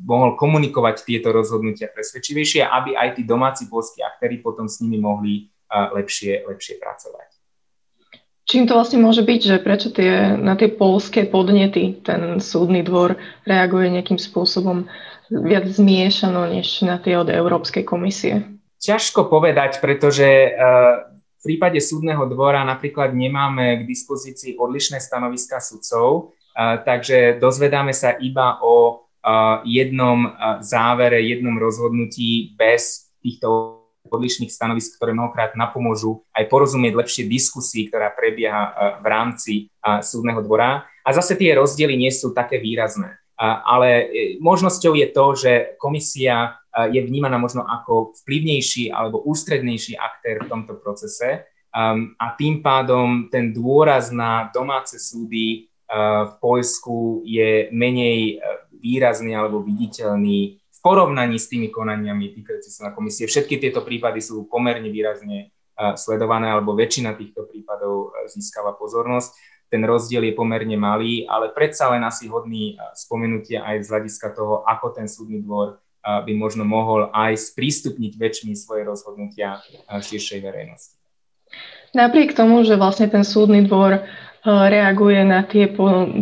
mohol 0.00 0.36
komunikovať 0.36 1.04
tieto 1.04 1.32
rozhodnutia 1.32 1.88
presvedčivejšie 1.88 2.64
aby 2.64 2.96
aj 2.96 3.20
tí 3.20 3.22
domáci 3.24 3.68
polskí 3.68 4.00
aktéry 4.04 4.40
potom 4.40 4.68
s 4.68 4.80
nimi 4.80 5.00
mohli 5.00 5.48
lepšie, 5.68 6.44
lepšie 6.48 6.80
pracovať. 6.80 7.36
Čím 8.46 8.70
to 8.70 8.78
vlastne 8.78 9.02
môže 9.02 9.26
byť, 9.26 9.40
že 9.42 9.56
prečo 9.58 9.90
tie, 9.90 10.38
na 10.38 10.54
tie 10.54 10.70
polské 10.70 11.26
podnety 11.26 11.98
ten 11.98 12.38
súdny 12.38 12.86
dvor 12.86 13.18
reaguje 13.42 13.90
nejakým 13.90 14.22
spôsobom 14.22 14.86
viac 15.26 15.66
zmiešano 15.66 16.46
než 16.54 16.86
na 16.86 17.02
tie 17.02 17.18
od 17.18 17.26
Európskej 17.26 17.82
komisie? 17.82 18.46
Ťažko 18.78 19.26
povedať, 19.26 19.82
pretože 19.82 20.54
uh, 20.54 21.15
prípade 21.46 21.78
súdneho 21.78 22.26
dvora 22.26 22.66
napríklad 22.66 23.14
nemáme 23.14 23.80
k 23.80 23.86
dispozícii 23.86 24.58
odlišné 24.58 24.98
stanoviska 24.98 25.62
sudcov, 25.62 26.34
takže 26.58 27.38
dozvedáme 27.38 27.94
sa 27.94 28.18
iba 28.18 28.58
o 28.66 29.06
jednom 29.62 30.34
závere, 30.62 31.22
jednom 31.22 31.54
rozhodnutí 31.62 32.58
bez 32.58 33.14
týchto 33.22 33.78
odlišných 34.06 34.50
stanovisk, 34.50 34.98
ktoré 34.98 35.14
mnohokrát 35.14 35.58
napomôžu 35.58 36.22
aj 36.30 36.46
porozumieť 36.46 36.94
lepšie 36.94 37.24
diskusii, 37.26 37.90
ktorá 37.90 38.14
prebieha 38.14 38.98
v 39.02 39.06
rámci 39.06 39.52
súdneho 39.82 40.42
dvora. 40.42 40.86
A 41.06 41.08
zase 41.14 41.38
tie 41.38 41.54
rozdiely 41.54 41.94
nie 41.94 42.10
sú 42.10 42.34
také 42.34 42.58
výrazné. 42.58 43.18
Ale 43.38 43.88
e, 43.88 44.04
možnosťou 44.40 44.96
je 44.96 45.08
to, 45.12 45.26
že 45.36 45.52
komisia 45.76 46.56
je 46.84 47.00
vnímaná 47.00 47.40
možno 47.40 47.64
ako 47.64 48.12
vplyvnejší 48.20 48.92
alebo 48.92 49.24
ústrednejší 49.24 49.96
aktér 49.96 50.44
v 50.44 50.50
tomto 50.52 50.76
procese 50.76 51.48
um, 51.72 52.12
a 52.20 52.36
tým 52.36 52.60
pádom 52.60 53.32
ten 53.32 53.56
dôraz 53.56 54.12
na 54.12 54.52
domáce 54.52 55.00
súdy 55.00 55.72
uh, 55.88 56.28
v 56.28 56.32
Poľsku 56.36 57.24
je 57.24 57.72
menej 57.72 58.36
uh, 58.36 58.68
výrazný 58.76 59.32
alebo 59.32 59.64
viditeľný 59.64 60.60
v 60.60 60.78
porovnaní 60.84 61.40
s 61.40 61.48
tými 61.48 61.72
konaniami 61.72 62.36
týkajúci 62.36 62.68
sa 62.68 62.92
na 62.92 62.92
komisie. 62.92 63.24
Všetky 63.24 63.56
tieto 63.56 63.80
prípady 63.80 64.20
sú 64.20 64.44
pomerne 64.44 64.92
výrazne 64.92 65.48
uh, 65.80 65.96
sledované 65.96 66.52
alebo 66.52 66.76
väčšina 66.76 67.16
týchto 67.16 67.48
prípadov 67.48 68.12
získava 68.28 68.76
pozornosť. 68.76 69.32
Ten 69.66 69.82
rozdiel 69.82 70.30
je 70.30 70.38
pomerne 70.38 70.78
malý, 70.78 71.26
ale 71.26 71.50
predsa 71.50 71.90
len 71.90 72.06
asi 72.06 72.30
hodný 72.30 72.78
spomenutia 72.94 73.66
aj 73.66 73.82
z 73.82 73.90
hľadiska 73.90 74.30
toho, 74.30 74.62
ako 74.62 74.94
ten 74.94 75.10
súdny 75.10 75.42
dvor 75.42 75.82
by 76.06 76.32
možno 76.38 76.62
mohol 76.62 77.10
aj 77.10 77.50
sprístupniť 77.50 78.14
väčšmi 78.14 78.54
svoje 78.54 78.86
rozhodnutia 78.86 79.58
širšej 79.90 80.38
verejnosti. 80.38 80.94
Napriek 81.90 82.38
tomu, 82.38 82.62
že 82.62 82.78
vlastne 82.78 83.10
ten 83.10 83.26
súdny 83.26 83.66
dvor 83.66 84.06
reaguje 84.46 85.26
na 85.26 85.42
tie 85.42 85.66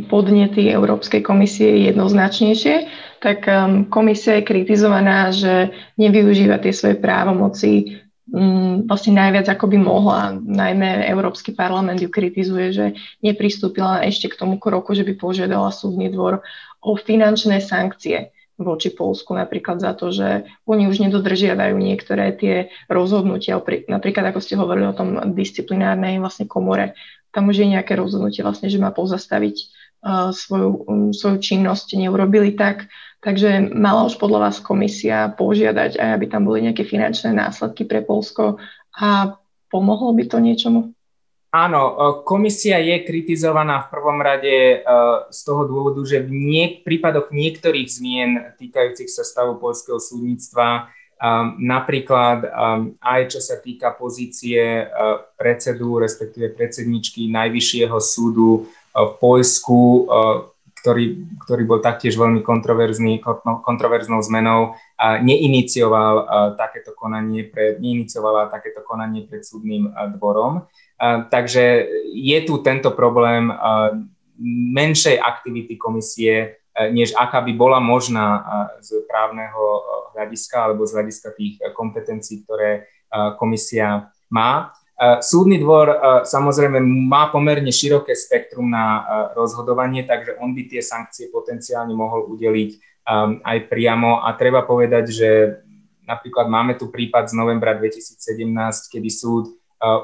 podnety 0.09 0.73
Európskej 0.73 1.21
komisie 1.21 1.93
jednoznačnejšie, 1.93 2.89
tak 3.21 3.45
komisia 3.93 4.41
je 4.41 4.49
kritizovaná, 4.49 5.29
že 5.29 5.77
nevyužíva 6.01 6.57
tie 6.65 6.73
svoje 6.73 6.97
právomoci 6.97 8.01
vlastne 8.89 9.21
najviac 9.21 9.53
ako 9.53 9.69
by 9.69 9.79
mohla. 9.85 10.21
Najmä 10.41 11.05
Európsky 11.13 11.53
parlament 11.53 12.01
ju 12.01 12.09
kritizuje, 12.09 12.73
že 12.73 12.87
nepristúpila 13.21 14.01
ešte 14.09 14.33
k 14.33 14.41
tomu 14.41 14.57
kroku, 14.57 14.97
že 14.97 15.05
by 15.05 15.13
požiadala 15.21 15.69
súdny 15.69 16.09
dvor 16.09 16.41
o 16.81 16.97
finančné 16.97 17.61
sankcie 17.61 18.33
voči 18.55 18.95
Polsku 18.95 19.35
napríklad 19.35 19.83
za 19.83 19.93
to, 19.99 20.15
že 20.15 20.47
oni 20.63 20.87
už 20.87 21.03
nedodržiavajú 21.03 21.75
niektoré 21.75 22.31
tie 22.39 22.71
rozhodnutia, 22.87 23.59
napríklad 23.91 24.31
ako 24.31 24.41
ste 24.41 24.55
hovorili 24.55 24.87
o 24.87 24.97
tom 24.97 25.19
disciplinárnej 25.35 26.23
vlastne 26.23 26.47
komore, 26.47 26.95
tam 27.35 27.51
už 27.51 27.67
je 27.67 27.73
nejaké 27.75 27.99
rozhodnutie 27.99 28.47
vlastne, 28.47 28.71
že 28.71 28.79
má 28.79 28.95
pozastaviť 28.95 29.57
uh, 29.59 30.31
svoju, 30.31 30.71
svoju 31.11 31.39
činnosť, 31.43 31.99
neurobili 31.99 32.55
tak, 32.55 32.87
takže 33.19 33.75
mala 33.75 34.07
už 34.07 34.23
podľa 34.23 34.51
vás 34.51 34.63
komisia 34.63 35.35
požiadať 35.35 35.99
aj, 35.99 36.11
aby 36.15 36.27
tam 36.31 36.47
boli 36.47 36.63
nejaké 36.63 36.87
finančné 36.87 37.35
následky 37.35 37.83
pre 37.91 38.07
Polsko 38.07 38.63
a 38.95 39.35
pomohlo 39.67 40.15
by 40.15 40.25
to 40.31 40.39
niečomu? 40.39 40.94
Áno, 41.55 41.83
e, 41.87 41.97
komisia 42.27 42.83
je 42.83 43.07
kritizovaná 43.07 43.87
v 43.87 43.91
prvom 43.95 44.19
rade 44.19 44.51
e, 44.51 44.77
z 45.31 45.41
toho 45.47 45.71
dôvodu, 45.71 46.03
že 46.03 46.27
v 46.27 46.35
niek- 46.35 46.83
prípadoch 46.83 47.31
niektorých 47.31 47.87
zmien 47.87 48.31
týkajúcich 48.59 49.07
sa 49.07 49.23
stavu 49.23 49.63
poľského 49.63 50.03
súdnictva, 50.03 50.91
um, 51.23 51.55
napríklad 51.63 52.43
aj 52.99 53.21
čo 53.31 53.41
sa 53.41 53.57
týka 53.63 53.95
pozície 53.95 54.85
predsedu, 55.39 56.03
respektíve 56.03 56.53
predsedničky 56.53 57.31
Najvyššieho 57.31 57.99
súdu 58.03 58.67
v 58.93 59.13
Poľsku, 59.23 60.11
ktorý, 60.83 61.05
ktorý 61.49 61.63
bol 61.65 61.81
taktiež 61.81 62.21
veľmi 62.21 62.45
kontroverzný, 62.45 63.25
kontroverznou 63.65 64.21
zmenou, 64.21 64.77
neinicioval 65.01 66.29
takéto 66.61 66.93
konanie 66.93 67.49
pred, 67.49 67.81
neiniciovala 67.81 68.53
takéto 68.53 68.85
konanie 68.85 69.25
pred 69.25 69.43
súdnym 69.43 69.91
dvorom. 70.21 70.69
Takže 71.03 71.65
je 72.15 72.39
tu 72.47 72.63
tento 72.63 72.95
problém 72.95 73.51
menšej 74.75 75.19
aktivity 75.19 75.75
komisie, 75.79 76.63
než 76.75 77.15
aká 77.15 77.39
by 77.43 77.53
bola 77.55 77.79
možná 77.79 78.43
z 78.83 79.07
právneho 79.07 79.83
hľadiska 80.15 80.71
alebo 80.71 80.83
z 80.87 80.95
hľadiska 80.99 81.29
tých 81.39 81.63
kompetencií, 81.75 82.43
ktoré 82.43 82.87
komisia 83.39 84.11
má. 84.31 84.75
Súdny 85.23 85.59
dvor 85.59 85.91
samozrejme 86.23 86.79
má 86.83 87.31
pomerne 87.35 87.71
široké 87.71 88.15
spektrum 88.15 88.71
na 88.71 89.03
rozhodovanie, 89.35 90.07
takže 90.07 90.39
on 90.39 90.55
by 90.55 90.71
tie 90.71 90.83
sankcie 90.83 91.31
potenciálne 91.35 91.95
mohol 91.95 92.31
udeliť 92.31 92.71
aj 93.43 93.59
priamo 93.71 94.23
a 94.23 94.35
treba 94.39 94.63
povedať, 94.63 95.05
že 95.11 95.31
napríklad 96.07 96.47
máme 96.47 96.79
tu 96.79 96.95
prípad 96.95 97.27
z 97.31 97.35
novembra 97.35 97.75
2017, 97.75 98.23
kedy 98.91 99.11
súd 99.11 99.51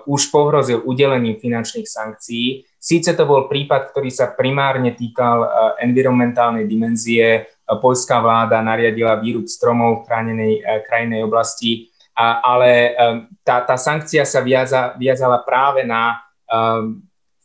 už 0.05 0.29
pohrozil 0.29 0.85
udelením 0.85 1.41
finančných 1.41 1.89
sankcií. 1.89 2.69
Síce 2.77 3.17
to 3.17 3.25
bol 3.25 3.49
prípad, 3.49 3.93
ktorý 3.93 4.13
sa 4.13 4.33
primárne 4.33 4.93
týkal 4.97 5.39
uh, 5.41 5.51
environmentálnej 5.81 6.69
dimenzie. 6.69 7.49
Poľská 7.65 8.19
vláda 8.19 8.59
nariadila 8.61 9.23
výrub 9.23 9.47
stromov 9.47 10.03
v 10.03 10.07
chránenej 10.11 10.55
krajnej 10.91 11.23
oblasti, 11.23 11.87
ale 12.19 12.99
tá, 13.47 13.63
tá 13.63 13.79
sankcia 13.79 14.27
sa 14.27 14.43
viaza, 14.43 14.99
viazala 14.99 15.39
práve 15.47 15.87
na 15.87 16.19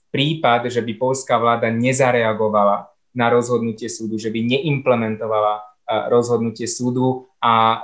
prípad, 0.09 0.73
že 0.73 0.81
by 0.81 0.97
poľská 0.97 1.37
vláda 1.37 1.69
nezareagovala 1.69 2.89
na 3.13 3.27
rozhodnutie 3.29 3.85
súdu, 3.85 4.17
že 4.17 4.33
by 4.33 4.41
neimplementovala 4.49 5.61
rozhodnutie 6.09 6.65
súdu. 6.65 7.29
A 7.37 7.77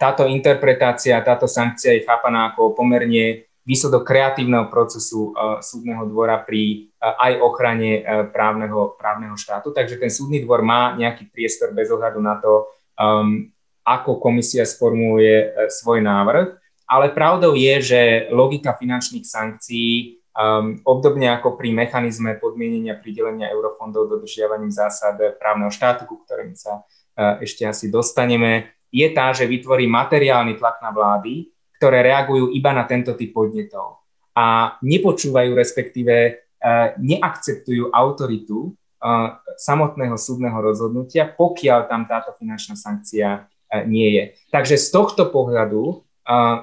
táto 0.00 0.24
interpretácia, 0.24 1.20
táto 1.20 1.44
sankcia 1.44 1.92
je 1.92 2.08
chápaná 2.08 2.56
ako 2.56 2.72
pomerne 2.72 3.51
výsledok 3.62 4.02
kreatívneho 4.02 4.66
procesu 4.66 5.30
súdneho 5.62 6.06
dvora 6.10 6.42
pri 6.42 6.90
aj 6.98 7.32
ochrane 7.38 8.02
právneho, 8.34 8.98
právneho 8.98 9.38
štátu. 9.38 9.70
Takže 9.70 10.02
ten 10.02 10.10
súdny 10.10 10.42
dvor 10.42 10.66
má 10.66 10.98
nejaký 10.98 11.30
priestor 11.30 11.70
bez 11.70 11.86
ohľadu 11.90 12.18
na 12.18 12.42
to, 12.42 12.66
um, 12.98 13.46
ako 13.86 14.18
komisia 14.18 14.66
sformuluje 14.66 15.70
svoj 15.70 16.02
návrh. 16.02 16.58
Ale 16.90 17.14
pravdou 17.14 17.54
je, 17.54 17.74
že 17.82 18.00
logika 18.34 18.74
finančných 18.74 19.26
sankcií 19.26 20.22
Um, 20.32 20.80
obdobne 20.88 21.28
ako 21.28 21.60
pri 21.60 21.76
mechanizme 21.76 22.40
podmienenia 22.40 22.96
pridelenia 22.96 23.52
eurofondov 23.52 24.08
dodržiavaním 24.08 24.72
zásad 24.72 25.20
právneho 25.36 25.68
štátu, 25.68 26.08
ku 26.08 26.24
ktorým 26.24 26.56
sa 26.56 26.80
uh, 26.80 27.36
ešte 27.44 27.68
asi 27.68 27.92
dostaneme, 27.92 28.72
je 28.88 29.04
tá, 29.12 29.28
že 29.36 29.44
vytvorí 29.44 29.84
materiálny 29.84 30.56
tlak 30.56 30.80
na 30.80 30.88
vlády, 30.88 31.52
ktoré 31.82 32.06
reagujú 32.06 32.54
iba 32.54 32.70
na 32.70 32.86
tento 32.86 33.18
typ 33.18 33.34
podnetov 33.34 34.06
a 34.38 34.78
nepočúvajú, 34.86 35.50
respektíve 35.58 36.14
uh, 36.30 36.94
neakceptujú 37.02 37.90
autoritu 37.90 38.70
uh, 39.02 39.42
samotného 39.58 40.14
súdneho 40.14 40.54
rozhodnutia, 40.62 41.26
pokiaľ 41.26 41.90
tam 41.90 42.06
táto 42.06 42.38
finančná 42.38 42.78
sankcia 42.78 43.50
uh, 43.50 43.82
nie 43.82 44.14
je. 44.14 44.24
Takže 44.54 44.78
z 44.78 44.86
tohto 44.94 45.34
pohľadu 45.34 46.06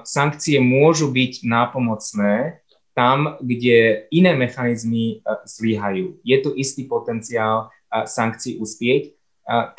sankcie 0.04 0.56
môžu 0.56 1.12
byť 1.12 1.44
nápomocné 1.44 2.64
tam, 2.96 3.38
kde 3.40 4.08
iné 4.10 4.32
mechanizmy 4.34 5.22
e, 5.22 5.36
zlyhajú. 5.46 6.20
Je 6.26 6.36
tu 6.42 6.50
istý 6.52 6.84
potenciál 6.84 7.70
e, 7.88 8.04
sankcií 8.04 8.58
uspieť. 8.58 9.02
E, 9.08 9.10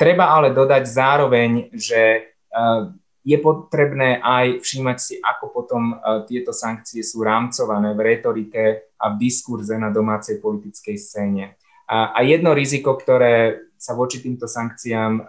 treba 0.00 0.32
ale 0.32 0.50
dodať 0.50 0.82
zároveň, 0.88 1.50
že 1.76 2.30
je 3.22 3.38
potrebné 3.38 4.18
aj 4.18 4.58
všímať 4.66 4.98
si, 4.98 5.14
ako 5.22 5.54
potom 5.54 5.94
tieto 6.26 6.50
sankcie 6.50 7.06
sú 7.06 7.22
rámcované 7.22 7.94
v 7.94 8.00
retorike 8.02 8.64
a 8.98 9.14
v 9.14 9.18
diskurze 9.22 9.78
na 9.78 9.94
domácej 9.94 10.42
politickej 10.42 10.96
scéne. 10.98 11.54
A 11.86 12.18
jedno 12.26 12.50
riziko, 12.50 12.98
ktoré 12.98 13.62
sa 13.78 13.94
voči 13.94 14.18
týmto 14.18 14.50
sankciám 14.50 15.22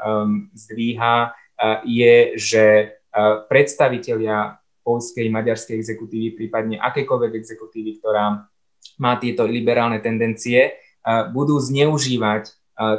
zdvíha, 0.57 1.37
je, 1.85 2.33
že 2.39 2.97
predstavitelia 3.45 4.57
polskej, 4.81 5.29
maďarskej 5.29 5.77
exekutívy, 5.77 6.33
prípadne 6.33 6.81
akékoľvek 6.81 7.33
exekutívy, 7.39 8.01
ktorá 8.01 8.47
má 8.97 9.13
tieto 9.21 9.45
liberálne 9.45 10.01
tendencie, 10.01 10.81
budú 11.29 11.61
zneužívať 11.61 12.51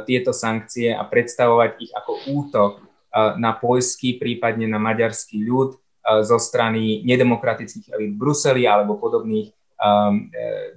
tieto 0.07 0.31
sankcie 0.31 0.95
a 0.95 1.03
predstavovať 1.03 1.71
ich 1.83 1.91
ako 1.91 2.11
útok 2.31 2.84
na 3.39 3.51
poľský, 3.55 4.19
prípadne 4.19 4.67
na 4.67 4.75
maďarský 4.75 5.39
ľud 5.39 5.79
zo 6.21 6.37
strany 6.37 7.01
nedemokratických 7.07 7.95
elit 7.95 8.11
v 8.13 8.19
Bruseli 8.19 8.67
alebo 8.67 8.99
podobných, 8.99 9.49
e, 9.49 9.53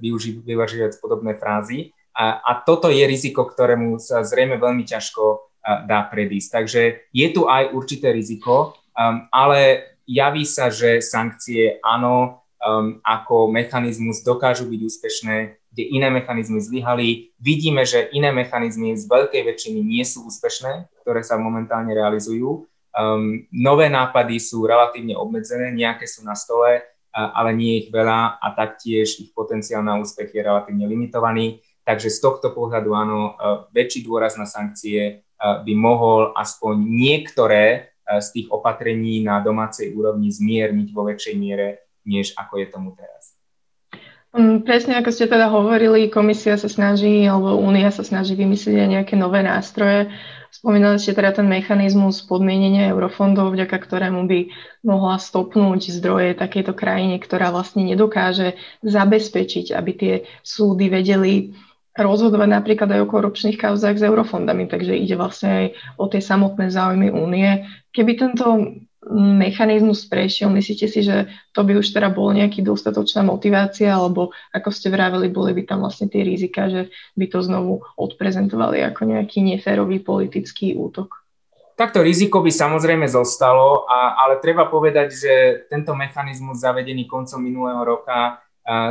využívať 0.01 0.97
podobné 1.03 1.37
frázy. 1.37 1.93
A, 2.17 2.41
a 2.41 2.53
toto 2.63 2.89
je 2.89 3.05
riziko, 3.05 3.45
ktorému 3.45 4.01
sa 4.01 4.25
zrejme 4.25 4.57
veľmi 4.59 4.83
ťažko 4.89 5.49
dá 5.85 6.09
predísť. 6.09 6.49
Takže 6.49 6.83
je 7.13 7.29
tu 7.29 7.45
aj 7.45 7.77
určité 7.77 8.11
riziko, 8.15 8.75
ale 9.31 9.93
javí 10.09 10.49
sa, 10.49 10.73
že 10.73 11.05
sankcie 11.05 11.79
áno, 11.85 12.43
ako 13.05 13.53
mechanizmus 13.53 14.25
dokážu 14.27 14.67
byť 14.67 14.81
úspešné, 14.83 15.37
kde 15.79 15.95
iné 15.95 16.11
mechanizmy 16.11 16.59
zlyhali. 16.59 17.31
Vidíme, 17.39 17.87
že 17.87 18.11
iné 18.11 18.35
mechanizmy 18.35 18.99
z 18.99 19.07
veľkej 19.07 19.47
väčšiny 19.47 19.79
nie 19.79 20.03
sú 20.03 20.27
úspešné, 20.27 20.91
ktoré 21.07 21.23
sa 21.23 21.39
momentálne 21.39 21.95
realizujú. 21.95 22.67
Um, 22.91 23.47
nové 23.55 23.87
nápady 23.87 24.43
sú 24.43 24.67
relatívne 24.67 25.15
obmedzené, 25.15 25.71
nejaké 25.71 26.11
sú 26.11 26.27
na 26.27 26.35
stole, 26.35 26.83
ale 27.15 27.55
nie 27.55 27.87
ich 27.87 27.95
veľa 27.95 28.43
a 28.43 28.47
taktiež 28.59 29.23
ich 29.23 29.31
potenciál 29.31 29.87
na 29.87 30.03
úspech 30.03 30.35
je 30.35 30.43
relatívne 30.43 30.91
limitovaný. 30.91 31.63
Takže 31.87 32.11
z 32.11 32.19
tohto 32.19 32.51
pohľadu 32.51 32.91
áno, 32.91 33.39
uh, 33.39 33.71
väčší 33.71 34.03
dôraz 34.03 34.35
na 34.35 34.51
sankcie 34.51 35.23
uh, 35.39 35.63
by 35.63 35.73
mohol 35.79 36.35
aspoň 36.35 36.75
niektoré 36.83 37.95
E, 38.09 38.25
z 38.25 38.29
tých 38.33 38.47
opatrení 38.49 39.21
na 39.21 39.45
domácej 39.45 39.93
úrovni 39.93 40.33
zmierniť 40.33 40.89
vo 40.97 41.05
väčšej 41.05 41.35
miere, 41.37 41.93
než 42.09 42.33
ako 42.41 42.55
je 42.65 42.67
tomu 42.73 42.97
teraz. 42.97 43.18
Mm, 44.39 44.63
presne 44.63 44.95
ako 45.03 45.11
ste 45.11 45.27
teda 45.27 45.51
hovorili, 45.51 46.07
komisia 46.07 46.55
sa 46.55 46.71
snaží, 46.71 47.27
alebo 47.27 47.59
únia 47.59 47.91
sa 47.91 48.07
snaží 48.07 48.39
vymyslieť 48.39 48.87
nejaké 48.87 49.19
nové 49.19 49.43
nástroje. 49.43 50.15
Spomínali 50.55 51.03
ste 51.03 51.11
teda 51.11 51.35
ten 51.35 51.51
mechanizmus 51.51 52.23
podmienenia 52.23 52.95
eurofondov, 52.95 53.51
vďaka 53.51 53.75
ktorému 53.75 54.31
by 54.31 54.41
mohla 54.87 55.19
stopnúť 55.19 55.91
zdroje 55.91 56.39
takejto 56.39 56.71
krajine, 56.71 57.19
ktorá 57.19 57.51
vlastne 57.51 57.83
nedokáže 57.83 58.55
zabezpečiť, 58.87 59.75
aby 59.75 59.91
tie 59.99 60.15
súdy 60.47 60.87
vedeli 60.87 61.59
rozhodovať 61.99 62.49
napríklad 62.63 62.95
aj 62.95 63.01
o 63.03 63.11
korupčných 63.11 63.59
kauzách 63.59 63.99
s 63.99 64.07
eurofondami, 64.07 64.71
takže 64.71 64.95
ide 64.95 65.19
vlastne 65.19 65.51
aj 65.51 65.67
o 65.99 66.07
tie 66.07 66.23
samotné 66.23 66.71
záujmy 66.71 67.11
únie. 67.11 67.67
Keby 67.91 68.13
tento 68.15 68.47
mechanizmus 69.17 70.05
prešiel, 70.05 70.53
myslíte 70.53 70.87
si, 70.87 71.01
že 71.01 71.29
to 71.57 71.65
by 71.65 71.81
už 71.81 71.91
teda 71.93 72.13
bol 72.13 72.31
nejaký 72.33 72.61
dostatočná 72.61 73.25
motivácia, 73.25 73.89
alebo 73.89 74.37
ako 74.53 74.69
ste 74.69 74.93
vraveli, 74.93 75.33
boli 75.33 75.57
by 75.57 75.63
tam 75.65 75.85
vlastne 75.85 76.13
tie 76.13 76.23
rizika, 76.23 76.69
že 76.69 76.93
by 77.17 77.27
to 77.29 77.41
znovu 77.41 77.81
odprezentovali 77.97 78.85
ako 78.85 79.09
nejaký 79.09 79.41
neférový 79.45 80.05
politický 80.05 80.77
útok? 80.77 81.25
Takto 81.79 82.03
riziko 82.03 82.43
by 82.43 82.51
samozrejme 82.51 83.07
zostalo, 83.07 83.87
a, 83.87 84.19
ale 84.19 84.43
treba 84.43 84.67
povedať, 84.67 85.09
že 85.15 85.35
tento 85.71 85.95
mechanizmus 85.95 86.59
zavedený 86.59 87.07
koncom 87.07 87.39
minulého 87.39 87.81
roka 87.87 88.43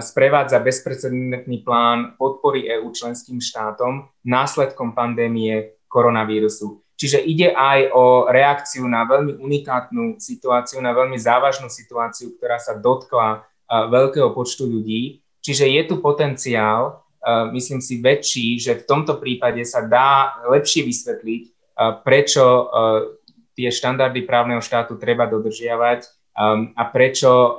sprevádza 0.02 0.58
bezprecedentný 0.58 1.62
plán 1.62 2.18
podpory 2.18 2.66
EÚ 2.66 2.90
členským 2.90 3.38
štátom 3.38 4.10
následkom 4.26 4.98
pandémie 4.98 5.78
koronavírusu. 5.86 6.82
Čiže 6.98 7.22
ide 7.22 7.54
aj 7.54 7.94
o 7.94 8.26
reakciu 8.26 8.90
na 8.90 9.06
veľmi 9.06 9.38
unikátnu 9.38 10.18
situáciu, 10.18 10.82
na 10.82 10.98
veľmi 10.98 11.14
závažnú 11.14 11.70
situáciu, 11.70 12.34
ktorá 12.42 12.58
sa 12.58 12.74
dotkla 12.74 13.46
veľkého 13.70 14.34
počtu 14.34 14.66
ľudí. 14.66 15.22
Čiže 15.46 15.70
je 15.70 15.82
tu 15.86 16.02
potenciál, 16.02 17.06
myslím 17.54 17.86
si, 17.86 18.02
väčší, 18.02 18.58
že 18.58 18.82
v 18.82 18.88
tomto 18.90 19.22
prípade 19.22 19.62
sa 19.62 19.86
dá 19.86 20.42
lepšie 20.50 20.90
vysvetliť, 20.90 21.44
prečo 22.02 22.66
tie 23.54 23.70
štandardy 23.70 24.26
právneho 24.26 24.66
štátu 24.66 24.98
treba 24.98 25.30
dodržiavať 25.30 26.34
a 26.74 26.84
prečo 26.90 27.54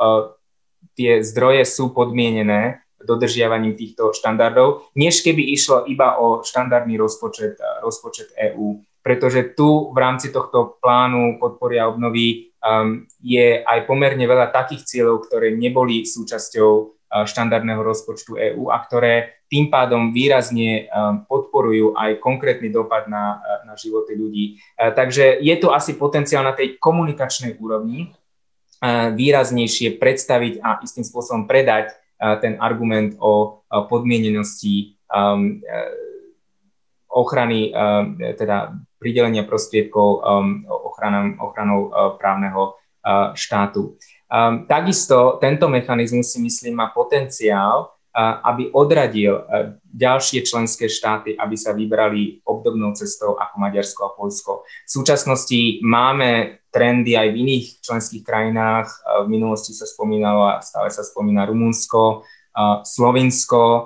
tie 0.98 1.22
zdroje 1.22 1.62
sú 1.62 1.94
podmienené 1.94 2.82
dodržiavaním 2.98 3.78
týchto 3.78 4.10
štandardov, 4.10 4.90
než 4.98 5.22
keby 5.22 5.54
išlo 5.54 5.86
iba 5.86 6.18
o 6.18 6.42
štandardný 6.42 6.98
rozpočet, 6.98 7.54
rozpočet 7.78 8.34
EÚ. 8.34 8.82
Pretože 9.08 9.56
tu 9.56 9.88
v 9.88 9.96
rámci 9.96 10.28
tohto 10.28 10.76
plánu 10.84 11.40
podpory 11.40 11.80
a 11.80 11.88
obnovy 11.88 12.52
um, 12.60 13.08
je 13.24 13.64
aj 13.64 13.88
pomerne 13.88 14.20
veľa 14.20 14.52
takých 14.52 14.84
cieľov, 14.84 15.24
ktoré 15.24 15.56
neboli 15.56 16.04
súčasťou 16.04 16.70
uh, 16.76 17.24
štandardného 17.24 17.80
rozpočtu 17.80 18.36
EÚ 18.36 18.68
a 18.68 18.76
ktoré 18.84 19.40
tým 19.48 19.72
pádom 19.72 20.12
výrazne 20.12 20.92
um, 20.92 21.24
podporujú 21.24 21.96
aj 21.96 22.20
konkrétny 22.20 22.68
dopad 22.68 23.08
na, 23.08 23.40
uh, 23.40 23.64
na 23.64 23.80
životy 23.80 24.12
ľudí. 24.12 24.60
Uh, 24.76 24.92
takže 24.92 25.40
je 25.40 25.56
tu 25.56 25.72
asi 25.72 25.96
potenciál 25.96 26.44
na 26.44 26.52
tej 26.52 26.76
komunikačnej 26.76 27.56
úrovni, 27.56 28.12
výraznejšie 29.18 29.98
predstaviť 29.98 30.62
a 30.62 30.78
istým 30.86 31.02
spôsobom 31.02 31.50
predať 31.50 31.98
ten 32.38 32.54
argument 32.62 33.18
o 33.18 33.66
podmienenosti 33.66 34.98
um, 35.10 35.58
e, 35.58 35.76
ochrany, 37.08 37.72
e, 37.72 38.34
teda 38.36 38.74
pridelenia 38.98 39.46
prostriedkov 39.46 40.08
um, 40.20 40.66
ochranou, 40.68 41.38
ochranou 41.38 41.80
e, 41.86 41.90
právneho 42.18 42.62
štátu. 43.32 43.96
Um, 44.28 44.68
takisto 44.68 45.40
tento 45.40 45.70
mechanizmus 45.70 46.34
si 46.34 46.42
myslím 46.44 46.76
má 46.76 46.92
potenciál 46.92 47.98
aby 48.18 48.74
odradil 48.74 49.46
ďalšie 49.86 50.42
členské 50.42 50.90
štáty, 50.90 51.38
aby 51.38 51.54
sa 51.54 51.70
vybrali 51.70 52.42
obdobnou 52.42 52.90
cestou 52.98 53.38
ako 53.38 53.54
Maďarsko 53.62 54.00
a 54.02 54.14
Polsko. 54.18 54.52
V 54.66 54.90
súčasnosti 54.90 55.78
máme 55.86 56.58
trendy 56.74 57.14
aj 57.14 57.28
v 57.30 57.36
iných 57.46 57.66
členských 57.78 58.26
krajinách. 58.26 58.90
V 59.22 59.26
minulosti 59.30 59.70
sa 59.70 59.86
spomínalo 59.86 60.50
a 60.50 60.58
stále 60.58 60.90
sa 60.90 61.06
spomína 61.06 61.46
Rumunsko, 61.46 62.26
Slovinsko 62.82 63.62
e, 63.62 63.82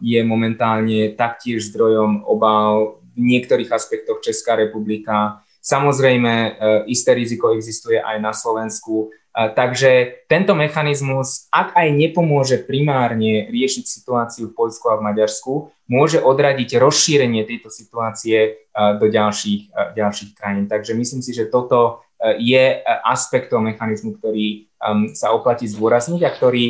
je 0.00 0.20
momentálne 0.24 1.12
taktiež 1.12 1.68
zdrojom 1.68 2.24
obav. 2.24 2.99
Niektorých 3.20 3.68
aspektoch 3.68 4.24
Česká 4.24 4.56
republika. 4.56 5.44
Samozrejme, 5.60 6.56
isté 6.88 7.12
riziko 7.12 7.52
existuje 7.52 8.00
aj 8.00 8.16
na 8.16 8.32
Slovensku. 8.32 9.12
Takže 9.30 10.24
tento 10.26 10.56
mechanizmus, 10.56 11.46
ak 11.52 11.76
aj 11.76 11.88
nepomôže 11.92 12.64
primárne 12.64 13.46
riešiť 13.52 13.84
situáciu 13.84 14.50
v 14.50 14.56
Poľsku 14.56 14.88
a 14.88 14.96
v 14.96 15.06
Maďarsku, 15.06 15.52
môže 15.86 16.18
odradiť 16.18 16.80
rozšírenie 16.80 17.44
tejto 17.44 17.68
situácie 17.68 18.66
do 18.72 19.06
ďalších, 19.06 19.94
ďalších 19.94 20.30
krajín. 20.34 20.66
Takže 20.66 20.96
myslím 20.96 21.20
si, 21.20 21.36
že 21.36 21.46
toto 21.46 22.02
je 22.40 22.80
aspektom 23.04 23.68
mechanizmu, 23.68 24.16
ktorý 24.16 24.66
sa 25.12 25.36
oplatí 25.36 25.68
zdôrazniť 25.68 26.20
a 26.24 26.34
ktorý 26.34 26.66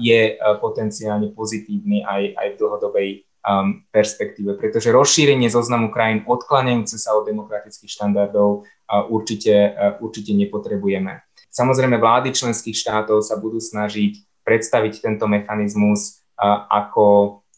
je 0.00 0.20
potenciálne 0.58 1.30
pozitívny 1.36 2.00
aj, 2.02 2.22
aj 2.34 2.46
v 2.48 2.58
dlhodobej 2.58 3.08
um, 3.42 3.82
perspektíve, 3.90 4.54
pretože 4.56 4.94
rozšírenie 4.94 5.50
zoznamu 5.50 5.90
krajín 5.90 6.22
odkláňajúce 6.24 6.96
sa 6.98 7.14
od 7.18 7.26
demokratických 7.26 7.90
štandardov 7.90 8.62
uh, 8.62 9.04
určite, 9.10 9.54
uh, 9.74 9.98
určite 10.02 10.32
nepotrebujeme. 10.34 11.22
Samozrejme, 11.52 12.00
vlády 12.00 12.32
členských 12.32 12.74
štátov 12.74 13.20
sa 13.20 13.36
budú 13.36 13.60
snažiť 13.60 14.44
predstaviť 14.46 15.04
tento 15.04 15.28
mechanizmus 15.28 16.24
uh, 16.40 16.64
ako 16.70 17.06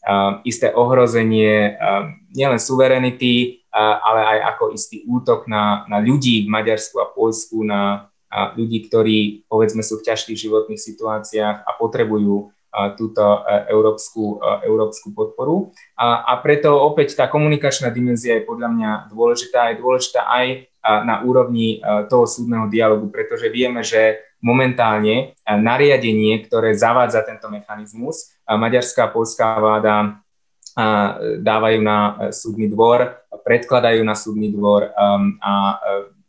uh, 0.05 0.43
isté 0.43 0.75
ohrozenie 0.75 1.79
uh, 1.79 2.11
nielen 2.35 2.59
suverenity, 2.59 3.63
uh, 3.71 4.03
ale 4.03 4.21
aj 4.37 4.39
ako 4.57 4.65
istý 4.75 5.07
útok 5.07 5.47
na, 5.47 5.87
na 5.87 6.03
ľudí 6.03 6.45
v 6.45 6.53
Maďarsku 6.53 6.99
a 6.99 7.07
Polsku, 7.13 7.63
na 7.63 8.11
a 8.35 8.51
ľudí, 8.59 8.91
ktorí 8.91 9.47
povedzme 9.47 9.87
sú 9.87 10.03
v 10.03 10.11
ťažkých 10.11 10.35
životných 10.35 10.83
situáciách 10.83 11.57
a 11.63 11.71
potrebujú 11.79 12.51
túto 12.99 13.23
e, 13.23 13.71
európsku, 13.71 14.43
e, 14.43 14.67
európsku 14.67 15.15
podporu. 15.15 15.71
A, 15.95 16.27
a 16.27 16.33
preto 16.43 16.75
opäť 16.75 17.15
tá 17.15 17.31
komunikačná 17.31 17.95
dimenzia 17.95 18.43
je 18.43 18.49
podľa 18.49 18.69
mňa 18.75 18.91
dôležitá. 19.15 19.71
Je 19.71 19.81
dôležitá 19.81 20.27
aj 20.27 20.47
na 20.85 21.25
úrovni 21.25 21.79
e, 21.81 22.05
toho 22.11 22.27
súdneho 22.29 22.67
dialogu, 22.69 23.09
pretože 23.09 23.49
vieme, 23.49 23.81
že 23.81 24.21
momentálne 24.45 25.33
nariadenie, 25.49 26.45
ktoré 26.45 26.77
zavádza 26.77 27.25
tento 27.25 27.49
mechanizmus, 27.49 28.37
maďarská 28.45 29.09
a 29.09 29.13
polská 29.17 29.57
vláda 29.57 30.21
dávajú 31.41 31.81
na 31.81 32.29
súdny 32.29 32.69
dvor, 32.69 33.25
predkladajú 33.41 34.05
na 34.05 34.13
súdny 34.13 34.53
dvor 34.53 34.93
a 35.41 35.81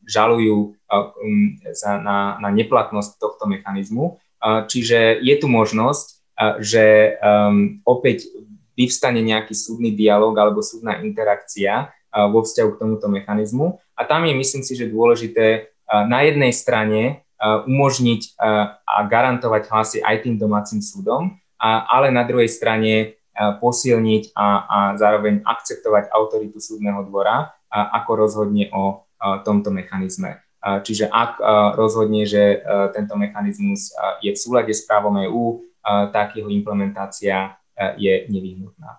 žalujú 0.07 0.71
um, 0.71 1.59
na, 1.83 2.39
na 2.39 2.49
neplatnosť 2.55 3.19
tohto 3.19 3.51
mechanizmu. 3.51 4.15
Čiže 4.45 5.19
je 5.19 5.35
tu 5.41 5.49
možnosť, 5.49 6.14
že 6.59 7.15
um, 7.23 7.79
opäť 7.87 8.27
vyvstane 8.75 9.23
nejaký 9.23 9.55
súdny 9.55 9.95
dialog 9.95 10.35
alebo 10.35 10.59
súdna 10.59 10.99
interakcia 10.99 11.95
vo 12.11 12.43
vzťahu 12.43 12.69
k 12.75 12.79
tomuto 12.79 13.07
mechanizmu. 13.07 13.79
A 13.95 14.03
tam 14.03 14.27
je, 14.27 14.35
myslím 14.35 14.63
si, 14.63 14.75
že 14.75 14.91
dôležité 14.91 15.71
na 15.87 16.27
jednej 16.27 16.51
strane 16.51 17.23
umožniť 17.43 18.39
a 18.83 18.99
garantovať 19.07 19.63
hlasy 19.71 19.97
aj 20.03 20.27
tým 20.27 20.35
domácim 20.39 20.79
súdom, 20.79 21.35
ale 21.59 22.11
na 22.11 22.23
druhej 22.27 22.47
strane 22.47 23.19
posilniť 23.35 24.31
a, 24.31 24.47
a 24.63 24.79
zároveň 24.95 25.43
akceptovať 25.43 26.07
autoritu 26.11 26.63
súdneho 26.63 27.03
dvora, 27.03 27.51
ako 27.71 28.11
rozhodne 28.15 28.71
o 28.71 29.03
tomto 29.43 29.75
mechanizme. 29.75 30.39
Čiže 30.63 31.11
ak 31.11 31.43
rozhodne, 31.75 32.23
že 32.23 32.63
tento 32.95 33.19
mechanizmus 33.19 33.91
je 34.23 34.31
v 34.31 34.39
súlade 34.39 34.71
s 34.71 34.87
právom 34.87 35.19
EÚ, 35.19 35.64
tak 35.85 36.33
jeho 36.33 36.49
implementácia 36.49 37.53
je 38.01 38.25
nevyhnutná. 38.33 38.97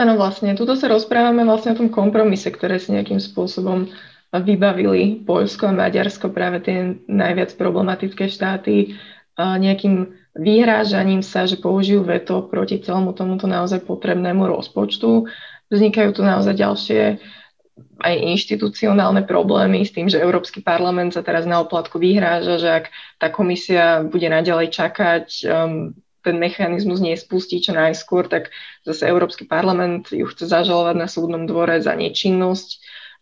Áno, 0.00 0.16
vlastne, 0.16 0.56
tuto 0.56 0.72
sa 0.72 0.88
rozprávame 0.88 1.44
vlastne 1.44 1.76
o 1.76 1.78
tom 1.84 1.92
kompromise, 1.92 2.48
ktoré 2.48 2.80
si 2.80 2.96
nejakým 2.96 3.20
spôsobom 3.20 3.92
vybavili 4.32 5.20
Poľsko 5.28 5.68
a 5.68 5.76
Maďarsko, 5.76 6.32
práve 6.32 6.64
tie 6.64 6.96
najviac 7.04 7.52
problematické 7.60 8.32
štáty, 8.32 8.96
nejakým 9.36 10.16
vyhrážaním 10.32 11.20
sa, 11.20 11.44
že 11.44 11.60
použijú 11.60 12.08
veto 12.08 12.48
proti 12.48 12.80
celému 12.80 13.12
tomuto 13.12 13.44
naozaj 13.44 13.84
potrebnému 13.84 14.48
rozpočtu. 14.48 15.28
Vznikajú 15.68 16.16
tu 16.16 16.24
naozaj 16.24 16.56
ďalšie 16.56 17.02
aj 18.02 18.14
inštitucionálne 18.18 19.24
problémy 19.24 19.86
s 19.86 19.94
tým, 19.94 20.10
že 20.10 20.22
Európsky 20.22 20.64
parlament 20.64 21.14
sa 21.14 21.22
teraz 21.22 21.46
na 21.46 21.62
oplatku 21.62 21.98
vyhráža, 21.98 22.58
že 22.58 22.68
ak 22.68 22.84
tá 23.18 23.28
komisia 23.28 24.02
bude 24.02 24.26
naďalej 24.26 24.74
čakať, 24.74 25.26
um, 25.46 25.94
ten 26.22 26.38
mechanizmus 26.38 27.02
nespustí 27.02 27.58
čo 27.58 27.74
najskôr, 27.74 28.30
tak 28.30 28.54
zase 28.86 29.10
Európsky 29.10 29.42
parlament 29.44 30.14
ju 30.14 30.24
chce 30.30 30.46
zažalovať 30.46 30.96
na 30.96 31.08
súdnom 31.10 31.44
dvore 31.50 31.82
za 31.82 31.98
nečinnosť. 31.98 32.68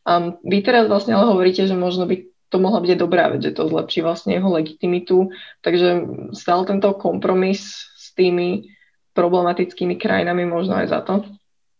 Um, 0.05 0.37
vy 0.45 0.61
teraz 0.61 0.87
vlastne 0.87 1.17
ale 1.17 1.33
hovoríte, 1.33 1.65
že 1.65 1.77
možno 1.77 2.05
by 2.05 2.29
to 2.51 2.57
mohla 2.59 2.83
byť 2.83 2.99
dobrá 2.99 3.31
vec, 3.31 3.41
že 3.47 3.57
to 3.57 3.71
zlepší 3.71 4.03
vlastne 4.05 4.37
jeho 4.37 4.51
legitimitu. 4.53 5.33
Takže 5.65 5.89
stal 6.35 6.67
tento 6.67 6.93
kompromis 6.99 7.89
s 7.95 8.13
tými 8.13 8.75
problematickými 9.15 9.97
krajinami 9.97 10.45
možno 10.45 10.77
aj 10.77 10.87
za 10.91 11.01
to? 11.07 11.15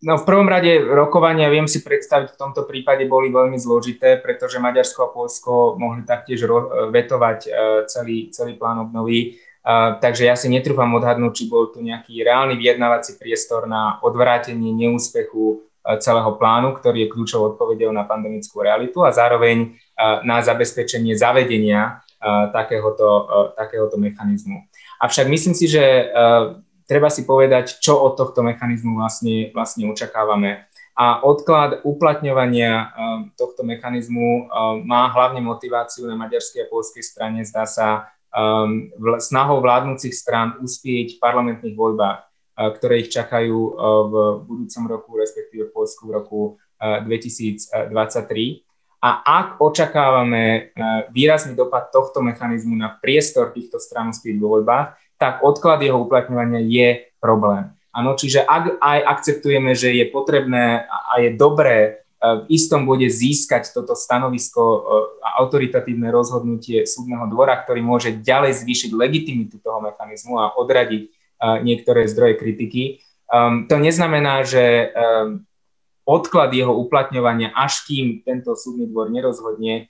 No 0.01 0.17
v 0.17 0.25
prvom 0.25 0.49
rade 0.49 0.81
rokovania 0.81 1.53
viem 1.53 1.69
si 1.69 1.85
predstaviť 1.85 2.33
v 2.33 2.41
tomto 2.41 2.65
prípade 2.65 3.05
boli 3.05 3.29
veľmi 3.29 3.61
zložité, 3.61 4.17
pretože 4.17 4.57
Maďarsko 4.57 5.01
a 5.05 5.13
Polsko 5.13 5.77
mohli 5.77 6.09
taktiež 6.09 6.49
vetovať 6.89 7.39
e, 7.45 7.51
celý, 7.85 8.33
celý 8.33 8.57
plán 8.57 8.81
obnovy. 8.81 9.37
Uh, 9.61 10.01
takže 10.01 10.25
ja 10.25 10.33
si 10.41 10.49
netrúfam 10.49 10.89
odhadnúť, 10.97 11.37
či 11.37 11.45
bol 11.45 11.69
tu 11.69 11.85
nejaký 11.85 12.25
reálny 12.25 12.57
vyjednávací 12.57 13.21
priestor 13.21 13.69
na 13.69 14.01
odvrátenie 14.01 14.73
neúspechu 14.73 15.69
celého 16.01 16.33
plánu, 16.37 16.77
ktorý 16.77 17.05
je 17.05 17.13
kľúčovou 17.13 17.57
odpovedou 17.57 17.93
na 17.93 18.05
pandemickú 18.05 18.61
realitu 18.61 19.01
a 19.01 19.13
zároveň 19.13 19.81
na 20.25 20.45
zabezpečenie 20.45 21.17
zavedenia 21.17 22.05
takéhoto, 22.53 23.09
takéhoto 23.57 23.97
mechanizmu. 23.97 24.61
Avšak 25.01 25.27
myslím 25.33 25.57
si, 25.57 25.73
že 25.73 26.13
treba 26.91 27.07
si 27.07 27.23
povedať, 27.23 27.79
čo 27.79 28.03
od 28.03 28.19
tohto 28.19 28.43
mechanizmu 28.43 28.99
vlastne, 28.99 29.55
vlastne 29.55 29.87
očakávame. 29.87 30.67
A 30.99 31.23
odklad 31.23 31.87
uplatňovania 31.87 32.73
um, 32.75 32.91
tohto 33.39 33.63
mechanizmu 33.63 34.51
um, 34.51 34.83
má 34.83 35.07
hlavne 35.15 35.39
motiváciu 35.39 36.11
na 36.11 36.19
maďarskej 36.19 36.67
a 36.67 36.71
polskej 36.71 37.07
strane, 37.07 37.47
zdá 37.47 37.63
sa, 37.63 38.11
um, 38.35 38.91
snahou 39.23 39.63
vládnúcich 39.63 40.11
strán 40.11 40.59
uspieť 40.59 41.15
v 41.15 41.23
parlamentných 41.23 41.79
voľbách, 41.79 42.19
uh, 42.27 42.75
ktoré 42.75 43.07
ich 43.07 43.15
čakajú 43.15 43.55
uh, 43.55 43.71
v 44.11 44.15
budúcom 44.51 44.85
roku, 44.91 45.11
respektíve 45.15 45.71
v 45.71 45.73
Polsku 45.73 46.11
v 46.11 46.15
roku 46.19 46.41
2023. 46.83 47.71
Uh, 47.71 48.69
a 49.01 49.11
ak 49.25 49.65
očakávame 49.65 50.77
výrazný 51.09 51.57
dopad 51.57 51.89
tohto 51.89 52.21
mechanizmu 52.21 52.77
na 52.77 53.01
priestor 53.01 53.49
týchto 53.49 53.81
strán 53.81 54.13
uspieť 54.13 54.37
vo 54.37 54.61
voľbách, 54.61 54.93
tak 55.21 55.45
odklad 55.45 55.85
jeho 55.85 56.01
uplatňovania 56.01 56.65
je 56.65 56.89
problém. 57.21 57.69
Áno, 57.93 58.17
čiže 58.17 58.41
ak 58.41 58.81
aj 58.81 58.99
akceptujeme, 59.05 59.77
že 59.77 59.93
je 59.93 60.09
potrebné 60.09 60.89
a 60.89 61.21
je 61.21 61.37
dobré 61.37 61.77
e, 61.83 61.91
v 62.23 62.43
istom 62.49 62.89
bode 62.89 63.05
získať 63.05 63.75
toto 63.75 63.93
stanovisko 63.93 64.63
e, 64.63 64.79
a 65.21 65.29
autoritatívne 65.45 66.09
rozhodnutie 66.09 66.89
súdneho 66.89 67.29
dvora, 67.29 67.61
ktorý 67.61 67.85
môže 67.85 68.17
ďalej 68.17 68.65
zvýšiť 68.65 68.91
legitimitu 68.97 69.61
toho 69.61 69.85
mechanizmu 69.85 70.41
a 70.41 70.55
odradiť 70.57 71.03
e, 71.05 71.09
niektoré 71.61 72.09
zdroje 72.09 72.41
kritiky, 72.41 73.05
to 73.71 73.79
neznamená, 73.79 74.43
že 74.43 74.91
odklad 76.03 76.51
jeho 76.51 76.75
uplatňovania, 76.75 77.55
až 77.55 77.87
kým 77.87 78.27
tento 78.27 78.59
súdny 78.59 78.91
dvor 78.91 79.07
nerozhodne, 79.07 79.87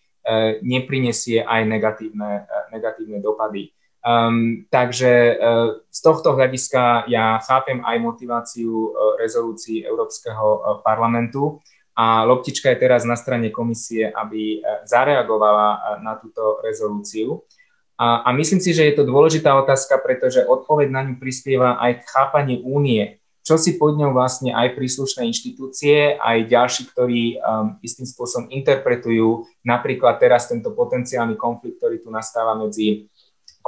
neprinesie 0.61 1.41
aj 1.41 1.65
negatívne, 1.65 2.45
negatívne 2.69 3.17
dopady. 3.25 3.73
Um, 4.01 4.65
takže 4.73 5.37
uh, 5.37 5.85
z 5.93 6.01
tohto 6.01 6.33
hľadiska 6.33 7.05
ja 7.13 7.37
chápem 7.45 7.85
aj 7.85 7.97
motiváciu 8.01 8.73
uh, 8.73 9.21
rezolúcií 9.21 9.85
Európskeho 9.85 10.47
uh, 10.57 10.61
parlamentu 10.81 11.61
a 11.93 12.25
loptička 12.25 12.73
je 12.73 12.81
teraz 12.81 13.05
na 13.05 13.13
strane 13.13 13.53
komisie, 13.53 14.09
aby 14.09 14.65
uh, 14.65 14.89
zareagovala 14.89 15.69
uh, 15.77 15.81
na 16.01 16.17
túto 16.17 16.65
rezolúciu. 16.65 17.45
A, 18.01 18.25
a 18.25 18.33
myslím 18.33 18.65
si, 18.65 18.73
že 18.73 18.89
je 18.89 18.97
to 18.97 19.05
dôležitá 19.05 19.53
otázka, 19.53 20.01
pretože 20.01 20.49
odpoveď 20.49 20.89
na 20.89 21.05
ňu 21.05 21.21
prispieva 21.21 21.77
aj 21.77 22.01
k 22.01 22.09
chápaniu 22.09 22.65
únie, 22.65 23.21
čo 23.45 23.61
si 23.61 23.77
pod 23.77 24.01
ňou 24.01 24.17
vlastne 24.17 24.57
aj 24.57 24.81
príslušné 24.81 25.29
inštitúcie, 25.29 26.17
aj 26.17 26.49
ďalší, 26.49 26.83
ktorí 26.89 27.37
um, 27.37 27.77
istým 27.85 28.09
spôsobom 28.09 28.49
interpretujú 28.49 29.45
napríklad 29.61 30.17
teraz 30.17 30.49
tento 30.49 30.73
potenciálny 30.73 31.37
konflikt, 31.37 31.85
ktorý 31.85 32.01
tu 32.01 32.09
nastáva 32.09 32.57
medzi 32.57 33.13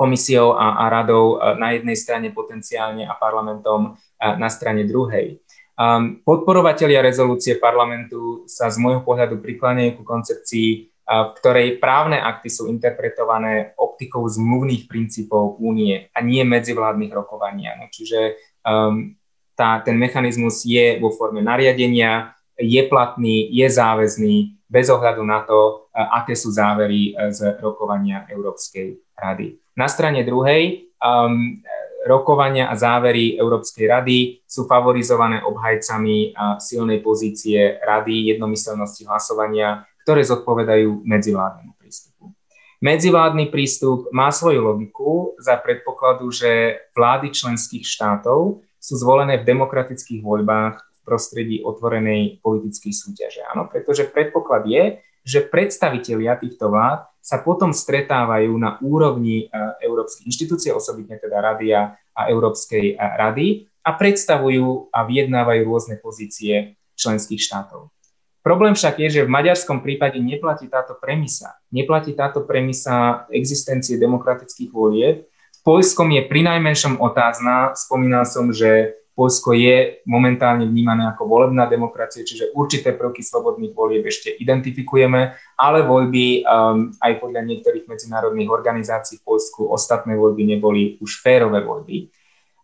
komisiou 0.03 0.59
a, 0.59 0.83
a 0.83 0.85
radou 0.91 1.39
e, 1.39 1.55
na 1.63 1.71
jednej 1.71 1.95
strane 1.95 2.35
potenciálne 2.35 3.07
a 3.07 3.15
parlamentom 3.15 3.95
e, 3.95 4.27
na 4.35 4.51
strane 4.51 4.83
druhej. 4.83 5.39
Um, 5.73 6.21
podporovatelia 6.27 7.01
rezolúcie 7.01 7.57
parlamentu 7.57 8.45
sa 8.51 8.67
z 8.69 8.77
môjho 8.83 9.07
pohľadu 9.07 9.39
prikláňajú 9.39 9.95
ku 9.95 10.03
koncepcii, 10.03 10.69
e, 10.75 10.79
v 11.07 11.31
ktorej 11.39 11.79
právne 11.79 12.19
akty 12.19 12.51
sú 12.51 12.67
interpretované 12.67 13.79
optikou 13.79 14.27
zmluvných 14.27 14.91
princípov 14.91 15.63
únie 15.63 16.11
a 16.11 16.19
nie 16.19 16.43
medzivládnych 16.43 17.15
rokovania. 17.15 17.79
No, 17.79 17.87
čiže 17.87 18.35
um, 18.67 19.15
tá, 19.55 19.79
ten 19.87 19.95
mechanizmus 19.95 20.67
je 20.67 20.99
vo 20.99 21.15
forme 21.15 21.39
nariadenia, 21.47 22.35
je 22.59 22.83
platný, 22.89 23.49
je 23.53 23.67
záväzný 23.71 24.35
bez 24.69 24.89
ohľadu 24.89 25.23
na 25.25 25.45
to, 25.45 25.89
aké 25.93 26.33
sú 26.33 26.49
závery 26.49 27.13
z 27.33 27.61
rokovania 27.61 28.25
Európskej 28.33 28.97
rady. 29.21 29.61
Na 29.77 29.89
strane 29.89 30.25
druhej, 30.25 30.89
um, 31.01 31.61
rokovania 32.07 32.69
a 32.69 32.75
závery 32.75 33.39
Európskej 33.39 33.87
rady 33.87 34.19
sú 34.43 34.67
favorizované 34.67 35.43
obhajcami 35.47 36.35
silnej 36.59 36.99
pozície 36.99 37.79
rady 37.79 38.35
jednomyselnosti 38.35 39.07
hlasovania, 39.07 39.87
ktoré 40.03 40.27
zodpovedajú 40.27 41.07
medzivládnemu 41.07 41.73
prístupu. 41.79 42.35
Medzivládny 42.83 43.55
prístup 43.55 44.11
má 44.11 44.35
svoju 44.35 44.59
logiku 44.67 45.39
za 45.39 45.55
predpokladu, 45.63 46.27
že 46.35 46.83
vlády 46.91 47.31
členských 47.31 47.87
štátov 47.87 48.67
sú 48.83 48.95
zvolené 48.99 49.39
v 49.39 49.47
demokratických 49.47 50.27
voľbách 50.27 50.83
prostredí 51.03 51.61
otvorenej 51.63 52.43
politickej 52.43 52.93
súťaže. 52.95 53.43
Áno, 53.53 53.67
pretože 53.69 54.09
predpoklad 54.09 54.65
je, 54.67 54.85
že 55.23 55.47
predstavitelia 55.47 56.35
týchto 56.35 56.71
vlád 56.71 57.07
sa 57.23 57.39
potom 57.39 57.71
stretávajú 57.71 58.51
na 58.59 58.83
úrovni 58.83 59.47
e, 59.47 59.55
európskych 59.87 60.27
inštitúcií, 60.27 60.75
osobitne 60.75 61.23
teda 61.23 61.39
Radia 61.39 61.95
a 62.11 62.23
Európskej 62.27 62.95
e, 62.95 62.95
rady 62.99 63.47
a 63.87 63.95
predstavujú 63.95 64.91
a 64.91 65.07
vyjednávajú 65.07 65.63
rôzne 65.63 66.03
pozície 66.03 66.75
členských 66.99 67.39
štátov. 67.39 67.95
Problém 68.43 68.75
však 68.75 68.99
je, 68.99 69.23
že 69.23 69.27
v 69.27 69.31
maďarskom 69.31 69.87
prípade 69.87 70.19
neplatí 70.19 70.67
táto 70.67 70.99
premisa. 70.99 71.63
Neplatí 71.71 72.19
táto 72.19 72.43
premisa 72.43 73.31
existencie 73.31 74.03
demokratických 74.03 74.75
volieb. 74.75 75.31
V 75.31 75.61
Poľskom 75.63 76.11
je 76.11 76.27
pri 76.27 76.43
najmenšom 76.51 76.99
otázna. 76.99 77.79
Spomínal 77.79 78.27
som, 78.27 78.51
že 78.51 78.99
Polsko 79.13 79.53
je 79.53 80.01
momentálne 80.09 80.65
vnímané 80.65 81.05
ako 81.13 81.29
volebná 81.29 81.69
demokracia, 81.69 82.25
čiže 82.25 82.57
určité 82.57 82.97
prvky 82.97 83.21
slobodných 83.21 83.77
volieb 83.77 84.09
ešte 84.09 84.33
identifikujeme, 84.33 85.37
ale 85.61 85.79
voľby 85.85 86.41
um, 86.43 86.89
aj 86.97 87.13
podľa 87.21 87.45
niektorých 87.45 87.85
medzinárodných 87.85 88.49
organizácií 88.49 89.21
v 89.21 89.37
Polsku 89.37 89.69
ostatné 89.69 90.17
voľby 90.17 90.57
neboli 90.57 90.97
už 91.05 91.21
férové 91.21 91.61
voľby. 91.61 92.09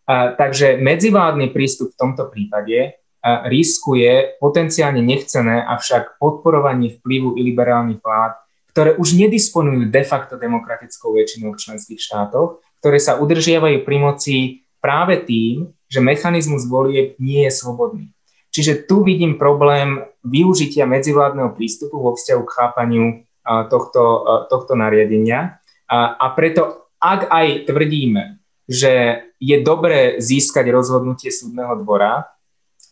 Uh, 0.08 0.32
takže 0.40 0.80
medzivládny 0.80 1.52
prístup 1.52 1.92
v 1.92 2.00
tomto 2.00 2.32
prípade 2.32 2.96
uh, 2.96 3.44
riskuje 3.44 4.40
potenciálne 4.40 5.04
nechcené, 5.04 5.60
avšak 5.68 6.16
podporovanie 6.16 6.96
vplyvu 6.96 7.36
iliberálnych 7.36 8.00
vlád, 8.00 8.40
ktoré 8.72 8.96
už 8.96 9.20
nedisponujú 9.20 9.92
de 9.92 10.02
facto 10.06 10.40
demokratickou 10.40 11.12
väčšinou 11.12 11.52
v 11.52 11.60
členských 11.60 12.00
štátoch, 12.00 12.64
ktoré 12.80 12.96
sa 12.96 13.20
udržiavajú 13.20 13.84
pri 13.84 13.96
moci 14.00 14.36
práve 14.78 15.20
tým, 15.22 15.70
že 15.88 16.04
mechanizmus 16.04 16.68
volieb 16.68 17.16
nie 17.18 17.48
je 17.48 17.52
svobodný. 17.52 18.06
Čiže 18.52 18.88
tu 18.88 19.04
vidím 19.04 19.36
problém 19.36 20.04
využitia 20.24 20.88
medzivládneho 20.88 21.52
prístupu 21.54 22.00
vo 22.00 22.16
vzťahu 22.16 22.42
k 22.44 22.54
chápaniu 22.54 23.04
tohto, 23.44 24.02
tohto 24.48 24.72
nariadenia. 24.76 25.60
A 25.92 26.26
preto, 26.36 26.90
ak 27.00 27.28
aj 27.28 27.68
tvrdíme, 27.68 28.40
že 28.68 29.24
je 29.40 29.56
dobré 29.64 30.20
získať 30.20 30.68
rozhodnutie 30.68 31.32
súdneho 31.32 31.80
dvora, 31.80 32.28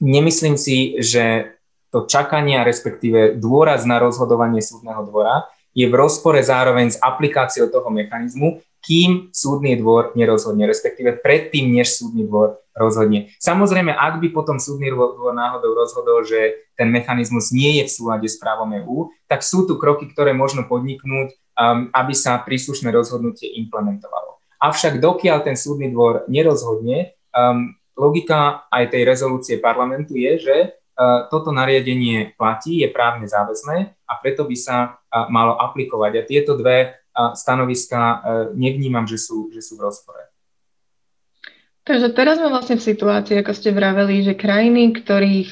nemyslím 0.00 0.56
si, 0.56 0.96
že 1.00 1.56
to 1.92 2.08
čakanie, 2.08 2.60
respektíve 2.64 3.36
dôraz 3.36 3.84
na 3.84 4.00
rozhodovanie 4.00 4.64
súdneho 4.64 5.04
dvora 5.04 5.48
je 5.76 5.84
v 5.84 5.94
rozpore 5.96 6.40
zároveň 6.40 6.96
s 6.96 7.00
aplikáciou 7.00 7.68
toho 7.68 7.92
mechanizmu, 7.92 8.64
kým 8.86 9.34
súdny 9.34 9.74
dvor 9.74 10.14
nerozhodne, 10.14 10.62
respektíve 10.70 11.18
predtým, 11.18 11.74
než 11.74 11.98
súdny 11.98 12.22
dvor 12.22 12.62
rozhodne. 12.78 13.34
Samozrejme, 13.42 13.90
ak 13.90 14.22
by 14.22 14.30
potom 14.30 14.62
súdny 14.62 14.94
dvor 14.94 15.34
náhodou 15.34 15.74
rozhodol, 15.74 16.22
že 16.22 16.70
ten 16.78 16.86
mechanizmus 16.92 17.50
nie 17.50 17.82
je 17.82 17.90
v 17.90 17.94
súlade 17.94 18.28
s 18.30 18.38
právom 18.38 18.70
EÚ, 18.84 19.10
tak 19.26 19.42
sú 19.42 19.66
tu 19.66 19.74
kroky, 19.80 20.06
ktoré 20.06 20.30
možno 20.36 20.68
podniknúť, 20.70 21.34
um, 21.58 21.90
aby 21.90 22.14
sa 22.14 22.38
príslušné 22.38 22.94
rozhodnutie 22.94 23.50
implementovalo. 23.58 24.38
Avšak 24.62 25.02
dokiaľ 25.02 25.42
ten 25.42 25.56
súdny 25.58 25.90
dvor 25.90 26.28
nerozhodne, 26.30 27.16
um, 27.34 27.74
logika 27.96 28.68
aj 28.70 28.92
tej 28.92 29.02
rezolúcie 29.08 29.56
parlamentu 29.56 30.14
je, 30.14 30.32
že 30.36 30.56
uh, 30.68 31.26
toto 31.32 31.50
nariadenie 31.50 32.36
platí, 32.36 32.84
je 32.84 32.92
právne 32.92 33.24
záväzné 33.24 33.96
a 34.04 34.12
preto 34.20 34.44
by 34.44 34.56
sa 34.56 34.76
uh, 35.00 35.26
malo 35.32 35.56
aplikovať. 35.56 36.12
A 36.20 36.28
tieto 36.28 36.60
dve 36.60 37.05
stanoviska 37.34 38.00
e, 38.00 38.16
nevnímam, 38.54 39.08
že 39.08 39.16
sú, 39.16 39.48
že 39.50 39.64
sú 39.64 39.80
v 39.80 39.88
rozpore. 39.88 40.22
Takže 41.86 42.10
teraz 42.18 42.42
sme 42.42 42.50
vlastne 42.50 42.76
v 42.76 42.86
situácii, 42.86 43.38
ako 43.40 43.52
ste 43.54 43.70
vraveli, 43.70 44.26
že 44.26 44.34
krajiny, 44.34 44.90
ktorých 44.90 45.50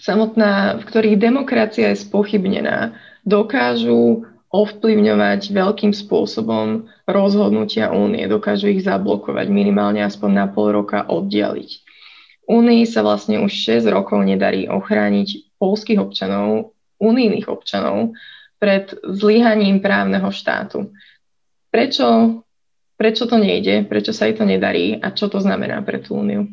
samotná, 0.00 0.80
v 0.80 0.82
ktorých 0.88 1.20
demokracia 1.20 1.92
je 1.92 2.02
spochybnená, 2.08 2.96
dokážu 3.28 4.24
ovplyvňovať 4.54 5.50
veľkým 5.50 5.92
spôsobom 5.92 6.86
rozhodnutia 7.10 7.90
únie, 7.90 8.24
dokážu 8.30 8.70
ich 8.70 8.86
zablokovať, 8.86 9.50
minimálne 9.50 10.00
aspoň 10.06 10.30
na 10.30 10.46
pol 10.46 10.72
roka 10.72 11.04
oddialiť. 11.04 11.70
Únii 12.46 12.84
sa 12.86 13.02
vlastne 13.02 13.42
už 13.42 13.50
6 13.50 13.88
rokov 13.90 14.22
nedarí 14.22 14.70
ochrániť 14.70 15.58
polských 15.58 15.98
občanov, 16.00 16.76
unijných 17.02 17.50
občanov 17.50 18.14
pred 18.64 18.96
zlyhaním 19.04 19.84
právneho 19.84 20.32
štátu. 20.32 20.88
Prečo, 21.68 22.40
prečo 22.96 23.28
to 23.28 23.36
nejde, 23.36 23.84
prečo 23.84 24.16
sa 24.16 24.24
jej 24.24 24.40
to 24.40 24.48
nedarí 24.48 24.96
a 24.96 25.12
čo 25.12 25.28
to 25.28 25.36
znamená 25.36 25.84
pre 25.84 26.00
tú 26.00 26.16
úniu? 26.16 26.48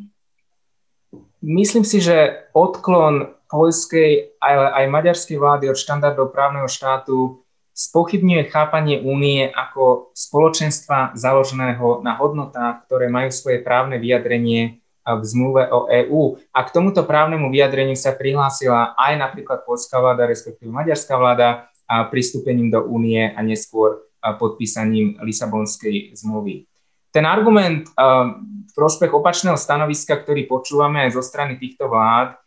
Myslím 1.40 1.88
si, 1.88 2.04
že 2.04 2.52
odklon 2.52 3.32
poľskej 3.48 4.36
ale 4.44 4.66
aj 4.76 4.86
maďarskej 4.92 5.38
vlády 5.40 5.72
od 5.72 5.80
štandardov 5.80 6.36
právneho 6.36 6.68
štátu 6.68 7.40
spochybňuje 7.72 8.52
chápanie 8.52 9.00
únie 9.00 9.48
ako 9.48 10.12
spoločenstva 10.12 11.16
založeného 11.16 12.04
na 12.04 12.20
hodnotách, 12.20 12.84
ktoré 12.92 13.08
majú 13.08 13.32
svoje 13.32 13.64
právne 13.64 13.96
vyjadrenie 14.04 14.84
v 15.02 15.24
zmluve 15.26 15.66
o 15.72 15.90
EÚ. 15.90 16.38
A 16.54 16.62
k 16.62 16.74
tomuto 16.76 17.08
právnemu 17.08 17.50
vyjadreniu 17.50 17.98
sa 17.98 18.14
prihlásila 18.14 18.94
aj 19.00 19.18
napríklad 19.18 19.64
polská 19.66 19.98
vláda, 19.98 20.30
respektíve 20.30 20.70
maďarská 20.70 21.18
vláda, 21.18 21.71
pristúpením 22.12 22.72
do 22.72 22.86
únie 22.88 23.32
a 23.32 23.40
neskôr 23.44 24.08
podpísaním 24.22 25.18
Lisabonskej 25.20 26.14
zmluvy. 26.14 26.70
Ten 27.12 27.28
argument 27.28 27.92
v 27.92 28.72
prospech 28.72 29.12
opačného 29.12 29.60
stanoviska, 29.60 30.16
ktorý 30.24 30.48
počúvame 30.48 31.04
aj 31.04 31.20
zo 31.20 31.24
strany 31.26 31.60
týchto 31.60 31.92
vlád, 31.92 32.40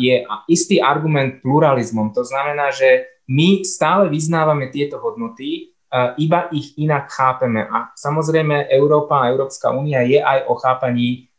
je 0.00 0.26
istý 0.50 0.82
argument 0.82 1.38
pluralizmom. 1.44 2.10
To 2.16 2.24
znamená, 2.26 2.74
že 2.74 3.06
my 3.30 3.62
stále 3.62 4.10
vyznávame 4.10 4.72
tieto 4.74 4.98
hodnoty, 4.98 5.70
iba 6.18 6.50
ich 6.50 6.74
inak 6.80 7.12
chápeme. 7.12 7.62
A 7.68 7.94
samozrejme 7.94 8.66
Európa 8.72 9.22
a 9.22 9.30
Európska 9.30 9.70
únia 9.70 10.02
je 10.02 10.18
aj 10.18 10.48
o 10.50 10.54
chápaní 10.58 11.30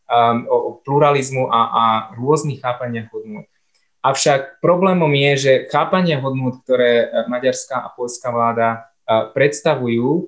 o 0.47 0.83
pluralizmu 0.83 1.47
a, 1.47 1.59
a 1.71 1.83
rôznych 2.19 2.59
chápaniach 2.59 3.07
hodnot. 3.15 3.47
Avšak 4.01 4.57
problémom 4.65 5.13
je, 5.13 5.31
že 5.37 5.53
chápania 5.69 6.17
hodnot, 6.17 6.65
ktoré 6.65 7.05
e, 7.05 7.07
maďarská 7.29 7.85
a 7.85 7.93
polská 7.93 8.33
vláda 8.33 8.67
e, 8.73 8.77
predstavujú, 9.29 10.09
e, 10.17 10.21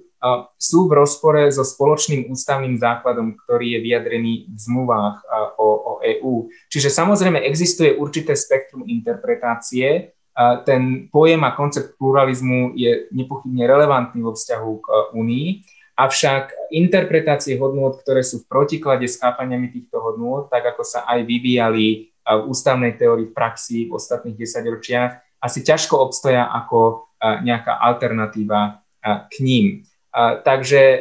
sú 0.62 0.86
v 0.86 1.02
rozpore 1.02 1.50
so 1.50 1.66
spoločným 1.66 2.30
ústavným 2.30 2.78
základom, 2.78 3.34
ktorý 3.34 3.74
je 3.74 3.80
vyjadrený 3.82 4.34
v 4.46 4.58
zmluvách 4.62 5.26
o, 5.58 5.68
o 5.74 5.94
EÚ. 6.06 6.54
Čiže 6.70 6.94
samozrejme 6.94 7.42
existuje 7.42 7.98
určité 7.98 8.38
spektrum 8.38 8.86
interpretácie. 8.86 10.14
Ten 10.66 11.14
pojem 11.14 11.46
a 11.46 11.54
koncept 11.54 11.94
pluralizmu 12.02 12.74
je 12.74 13.06
nepochybne 13.14 13.70
relevantný 13.70 14.26
vo 14.26 14.34
vzťahu 14.34 14.72
k 14.82 14.86
Únii, 15.14 15.48
avšak 15.94 16.74
interpretácie 16.74 17.54
hodnôt, 17.62 17.94
ktoré 18.02 18.26
sú 18.26 18.42
v 18.42 18.50
protiklade 18.50 19.06
s 19.06 19.22
chápaniami 19.22 19.70
týchto 19.70 20.02
hodnôt, 20.02 20.50
tak 20.50 20.74
ako 20.74 20.82
sa 20.82 21.06
aj 21.06 21.22
vyvíjali 21.22 22.13
v 22.24 22.44
ústavnej 22.48 22.96
teórii 22.96 23.28
v 23.28 23.36
praxi 23.36 23.92
v 23.92 24.00
ostatných 24.00 24.40
desaťročiach 24.40 25.12
asi 25.44 25.60
ťažko 25.60 26.00
obstoja 26.00 26.48
ako 26.48 27.12
nejaká 27.20 27.80
alternatíva 27.84 28.80
k 29.04 29.36
ním. 29.44 29.84
Takže 30.44 30.82
e, 30.82 31.00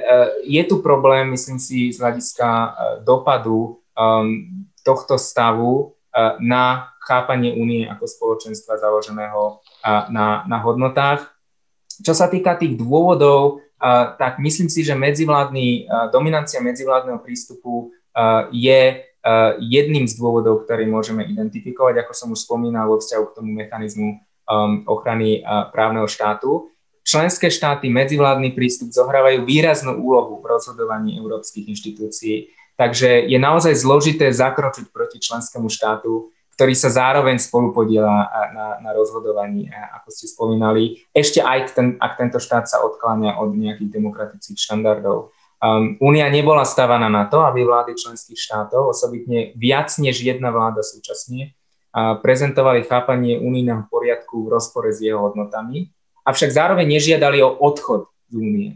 je 0.49 0.63
tu 0.65 0.81
problém, 0.81 1.29
myslím 1.31 1.61
si, 1.61 1.93
z 1.93 2.01
hľadiska 2.01 2.49
e, 2.49 2.71
dopadu 3.05 3.77
um, 3.93 4.65
tohto 4.81 5.21
stavu 5.21 5.73
e, 5.77 5.85
na 6.41 6.89
chápanie 7.05 7.53
únie 7.53 7.85
ako 7.85 8.09
spoločenstva 8.09 8.81
založeného 8.81 9.61
na, 10.09 10.47
na 10.47 10.59
hodnotách. 10.63 11.29
Čo 11.99 12.15
sa 12.15 12.31
týka 12.31 12.55
tých 12.55 12.79
dôvodov, 12.79 13.59
tak 14.23 14.39
myslím 14.39 14.71
si, 14.71 14.87
že 14.87 14.95
medzivládny, 14.95 15.91
dominancia 16.15 16.63
medzivládneho 16.63 17.19
prístupu 17.19 17.91
je 18.55 19.03
jedným 19.63 20.11
z 20.11 20.19
dôvodov, 20.19 20.67
ktorý 20.67 20.91
môžeme 20.91 21.23
identifikovať, 21.23 22.03
ako 22.03 22.13
som 22.13 22.29
už 22.35 22.43
spomínal 22.43 22.91
vo 22.91 22.99
vzťahu 22.99 23.25
k 23.31 23.37
tomu 23.39 23.51
mechanizmu 23.55 24.19
um, 24.19 24.83
ochrany 24.91 25.41
uh, 25.41 25.71
právneho 25.71 26.11
štátu. 26.11 26.75
Členské 27.03 27.51
štáty 27.51 27.91
medzivládny 27.91 28.55
prístup 28.55 28.95
zohrávajú 28.95 29.43
výraznú 29.47 29.99
úlohu 29.99 30.39
v 30.39 30.51
rozhodovaní 30.51 31.19
európskych 31.19 31.67
inštitúcií, 31.71 32.51
takže 32.79 33.27
je 33.27 33.39
naozaj 33.39 33.75
zložité 33.75 34.31
zakročiť 34.31 34.91
proti 34.95 35.19
členskému 35.19 35.67
štátu, 35.67 36.31
ktorý 36.55 36.75
sa 36.79 36.95
zároveň 36.95 37.43
spolupodiela 37.43 38.29
na, 38.55 38.67
na 38.79 38.91
rozhodovaní, 38.95 39.67
ako 39.73 40.09
ste 40.15 40.27
spomínali, 40.31 41.03
ešte 41.11 41.43
aj 41.43 41.75
ten, 41.75 41.87
ak 41.99 42.15
tento 42.21 42.39
štát 42.39 42.71
sa 42.71 42.85
odkláňa 42.87 43.41
od 43.41 43.57
nejakých 43.57 43.91
demokratických 43.91 44.59
štandardov. 44.61 45.35
Um, 45.63 45.95
Únia 46.03 46.27
nebola 46.27 46.67
stavaná 46.67 47.07
na 47.07 47.31
to, 47.31 47.47
aby 47.47 47.63
vlády 47.63 47.95
členských 47.95 48.35
štátov, 48.35 48.91
osobitne 48.91 49.55
viac 49.55 49.95
než 50.03 50.19
jedna 50.19 50.51
vláda 50.51 50.83
súčasne, 50.83 51.55
uh, 51.95 52.19
prezentovali 52.19 52.83
chápanie 52.83 53.39
unijného 53.39 53.87
poriadku 53.87 54.43
v 54.43 54.59
rozpore 54.59 54.91
s 54.91 54.99
jeho 54.99 55.23
hodnotami, 55.23 55.87
avšak 56.27 56.51
zároveň 56.51 56.99
nežiadali 56.99 57.47
o 57.47 57.55
odchod 57.63 58.11
z 58.27 58.35
únie, 58.43 58.69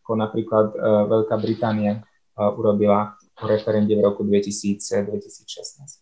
ako 0.00 0.12
napríklad 0.16 0.66
uh, 0.72 1.04
Veľká 1.04 1.36
Británia 1.36 2.00
uh, 2.00 2.48
urobila 2.56 3.12
po 3.36 3.44
referende 3.44 3.92
v 3.92 4.00
roku 4.00 4.24
2000, 4.24 5.12
2016. 5.12 6.00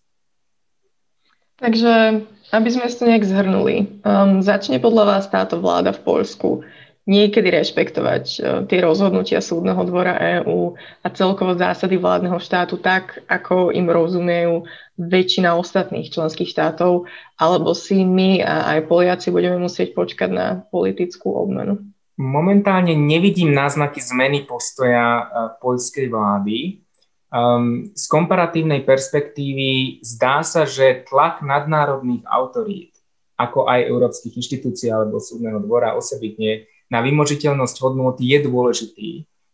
Takže, 1.58 2.22
aby 2.56 2.68
sme 2.70 2.86
to 2.86 3.04
nejak 3.04 3.26
zhrnuli, 3.26 4.00
um, 4.06 4.40
začne 4.40 4.78
podľa 4.78 5.04
vás 5.04 5.24
táto 5.26 5.58
vláda 5.58 5.90
v 5.90 6.06
Poľsku 6.06 6.62
niekedy 7.08 7.48
rešpektovať 7.48 8.24
uh, 8.24 8.40
tie 8.68 8.78
rozhodnutia 8.84 9.40
súdneho 9.40 9.80
dvora 9.88 10.16
EÚ 10.40 10.76
a 11.00 11.06
celkovo 11.12 11.56
zásady 11.56 11.96
vládneho 11.96 12.36
štátu 12.36 12.76
tak, 12.80 13.24
ako 13.28 13.72
im 13.72 13.88
rozumejú 13.88 14.68
väčšina 15.00 15.56
ostatných 15.56 16.12
členských 16.12 16.52
štátov, 16.52 17.08
alebo 17.40 17.72
si 17.72 18.04
my 18.04 18.44
a 18.44 18.76
aj 18.76 18.88
Poliaci 18.88 19.32
budeme 19.32 19.56
musieť 19.56 19.96
počkať 19.96 20.28
na 20.28 20.46
politickú 20.68 21.32
obmenu? 21.32 21.80
Momentálne 22.20 22.92
nevidím 22.92 23.56
náznaky 23.56 23.96
zmeny 24.04 24.44
postoja 24.44 25.24
uh, 25.24 25.24
poľskej 25.56 26.12
vlády. 26.12 26.84
Um, 27.30 27.94
z 27.94 28.04
komparatívnej 28.10 28.82
perspektívy 28.82 30.02
zdá 30.02 30.42
sa, 30.42 30.66
že 30.66 31.06
tlak 31.06 31.46
nadnárodných 31.46 32.26
autorít, 32.26 32.90
ako 33.38 33.70
aj 33.70 33.86
európskych 33.86 34.34
inštitúcií 34.34 34.90
alebo 34.90 35.22
súdneho 35.22 35.62
dvora 35.62 35.94
osobitne, 35.94 36.66
na 36.90 37.00
vymožiteľnosť 37.00 37.76
hodnot 37.80 38.18
je 38.18 38.38
dôležitý, 38.42 39.10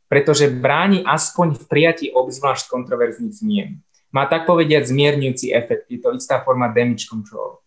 pretože 0.09 0.49
bráni 0.49 1.05
aspoň 1.05 1.61
v 1.61 1.65
prijatí 1.69 2.07
obzvlášť 2.11 2.73
kontroverzných 2.73 3.35
zmien. 3.37 3.85
Má 4.11 4.25
tak 4.25 4.49
povediať 4.49 4.89
zmierňujúci 4.89 5.53
efekt, 5.53 5.93
je 5.93 6.01
to 6.01 6.17
istá 6.17 6.41
forma 6.41 6.73
damage 6.73 7.05
control. 7.05 7.61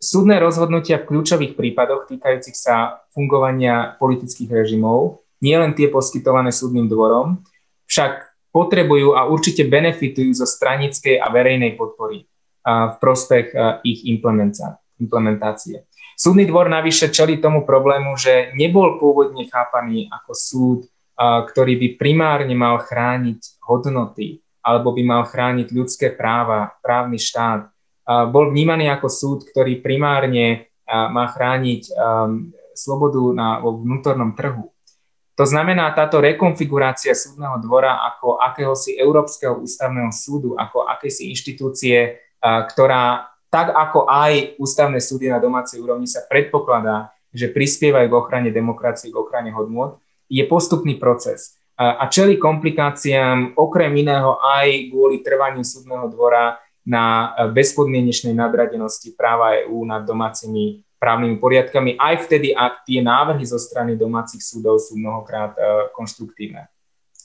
Súdne 0.00 0.40
rozhodnutia 0.40 0.96
v 0.96 1.12
kľúčových 1.12 1.60
prípadoch 1.60 2.08
týkajúcich 2.08 2.56
sa 2.56 3.04
fungovania 3.12 4.00
politických 4.00 4.48
režimov, 4.48 5.20
nielen 5.44 5.76
tie 5.76 5.92
poskytované 5.92 6.48
súdnym 6.48 6.88
dvorom, 6.88 7.44
však 7.84 8.32
potrebujú 8.48 9.12
a 9.12 9.28
určite 9.28 9.68
benefitujú 9.68 10.32
zo 10.32 10.48
stranickej 10.48 11.20
a 11.20 11.28
verejnej 11.28 11.76
podpory 11.76 12.24
v 12.64 12.94
prospech 12.96 13.52
ich 13.84 14.08
implementácie. 14.08 15.84
Súdny 16.20 16.44
dvor 16.44 16.68
navyše 16.68 17.08
čeli 17.08 17.40
tomu 17.40 17.64
problému, 17.64 18.12
že 18.12 18.52
nebol 18.52 19.00
pôvodne 19.00 19.48
chápaný 19.48 20.12
ako 20.12 20.32
súd, 20.36 20.80
ktorý 21.16 21.80
by 21.80 21.88
primárne 21.96 22.52
mal 22.52 22.76
chrániť 22.84 23.64
hodnoty 23.64 24.44
alebo 24.60 24.92
by 24.92 25.00
mal 25.00 25.22
chrániť 25.24 25.72
ľudské 25.72 26.12
práva, 26.12 26.76
právny 26.84 27.16
štát. 27.16 27.72
Bol 28.28 28.52
vnímaný 28.52 28.92
ako 28.92 29.08
súd, 29.08 29.38
ktorý 29.48 29.80
primárne 29.80 30.68
má 30.84 31.24
chrániť 31.32 31.88
slobodu 32.76 33.22
na, 33.32 33.64
vo 33.64 33.80
vnútornom 33.80 34.36
trhu 34.36 34.68
to 35.40 35.48
znamená, 35.48 35.96
táto 35.96 36.20
rekonfigurácia 36.20 37.16
súdneho 37.16 37.56
dvora 37.64 37.96
ako 38.12 38.36
akéhosi 38.44 39.00
Európskeho 39.00 39.64
ústavného 39.64 40.12
súdu, 40.12 40.52
ako 40.52 40.84
akési 40.84 41.32
inštitúcie, 41.32 42.20
ktorá 42.44 43.29
tak 43.50 43.74
ako 43.74 44.06
aj 44.06 44.56
ústavné 44.62 45.02
súdy 45.02 45.26
na 45.26 45.42
domácej 45.42 45.82
úrovni 45.82 46.06
sa 46.06 46.22
predpokladá, 46.30 47.10
že 47.34 47.50
prispievajú 47.50 48.06
k 48.06 48.18
ochrane 48.18 48.50
demokracie, 48.54 49.10
k 49.10 49.18
ochrane 49.18 49.50
hodnôt, 49.50 49.98
je 50.30 50.42
postupný 50.46 50.94
proces. 50.94 51.58
A 51.74 52.06
čeli 52.06 52.38
komplikáciám 52.38 53.58
okrem 53.58 53.90
iného 53.98 54.38
aj 54.38 54.94
kvôli 54.94 55.24
trvaniu 55.24 55.66
súdneho 55.66 56.06
dvora 56.12 56.60
na 56.86 57.34
bezpodmienečnej 57.50 58.36
nadradenosti 58.36 59.12
práva 59.18 59.58
EÚ 59.64 59.82
nad 59.84 60.06
domácimi 60.06 60.84
právnymi 61.00 61.40
poriadkami, 61.40 61.96
aj 61.96 62.28
vtedy, 62.28 62.52
ak 62.52 62.84
tie 62.84 63.00
návrhy 63.00 63.48
zo 63.48 63.56
strany 63.56 63.96
domácich 63.96 64.44
súdov 64.44 64.76
sú 64.76 65.00
mnohokrát 65.00 65.56
uh, 65.56 65.88
konštruktívne. 65.96 66.68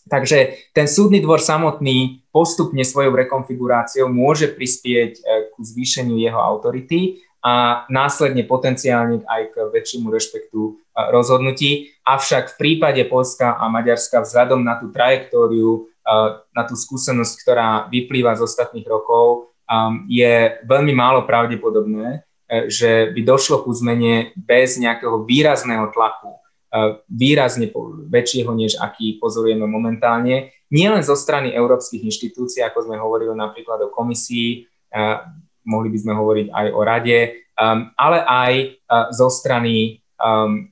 Takže 0.06 0.70
ten 0.74 0.86
súdny 0.86 1.18
dvor 1.18 1.42
samotný 1.42 2.26
postupne 2.30 2.86
svojou 2.86 3.18
rekonfiguráciou 3.18 4.06
môže 4.06 4.54
prispieť 4.54 5.12
uh, 5.18 5.24
ku 5.54 5.66
zvýšeniu 5.66 6.18
jeho 6.22 6.38
autority 6.38 7.26
a 7.46 7.86
následne 7.94 8.46
potenciálne 8.46 9.22
aj 9.26 9.42
k 9.54 9.56
väčšiemu 9.70 10.08
rešpektu 10.14 10.62
uh, 10.62 11.10
rozhodnutí. 11.10 11.94
Avšak 12.06 12.54
v 12.54 12.58
prípade 12.58 13.02
Polska 13.10 13.58
a 13.58 13.66
Maďarska 13.70 14.22
vzhľadom 14.22 14.62
na 14.62 14.78
tú 14.78 14.94
trajektóriu, 14.94 15.90
na 16.54 16.64
tú 16.70 16.78
skúsenosť, 16.78 17.34
ktorá 17.42 17.90
vyplýva 17.90 18.38
z 18.38 18.46
ostatných 18.46 18.86
rokov, 18.86 19.50
je 20.06 20.54
veľmi 20.70 20.94
málo 20.94 21.26
pravdepodobné, 21.26 22.22
E, 22.46 22.70
že 22.70 23.10
by 23.10 23.22
došlo 23.26 23.66
ku 23.66 23.74
zmene 23.74 24.30
bez 24.38 24.78
nejakého 24.78 25.26
výrazného 25.26 25.90
tlaku, 25.90 26.30
e, 26.30 26.40
výrazne 27.08 27.72
väčšieho, 28.12 28.52
než 28.52 28.76
aký 28.76 29.16
pozorujeme 29.22 29.64
momentálne, 29.64 30.52
nielen 30.74 31.00
zo 31.06 31.16
strany 31.16 31.56
európskych 31.56 32.04
inštitúcií, 32.04 32.60
ako 32.66 32.90
sme 32.90 33.00
hovorili 33.00 33.32
napríklad 33.32 33.88
o 33.88 33.94
komisii, 33.94 34.68
mohli 35.64 35.90
by 35.94 35.98
sme 35.98 36.14
hovoriť 36.14 36.48
aj 36.52 36.68
o 36.76 36.82
rade, 36.84 37.20
ale 37.96 38.20
aj 38.28 38.54
zo 39.16 39.32
strany 39.32 40.04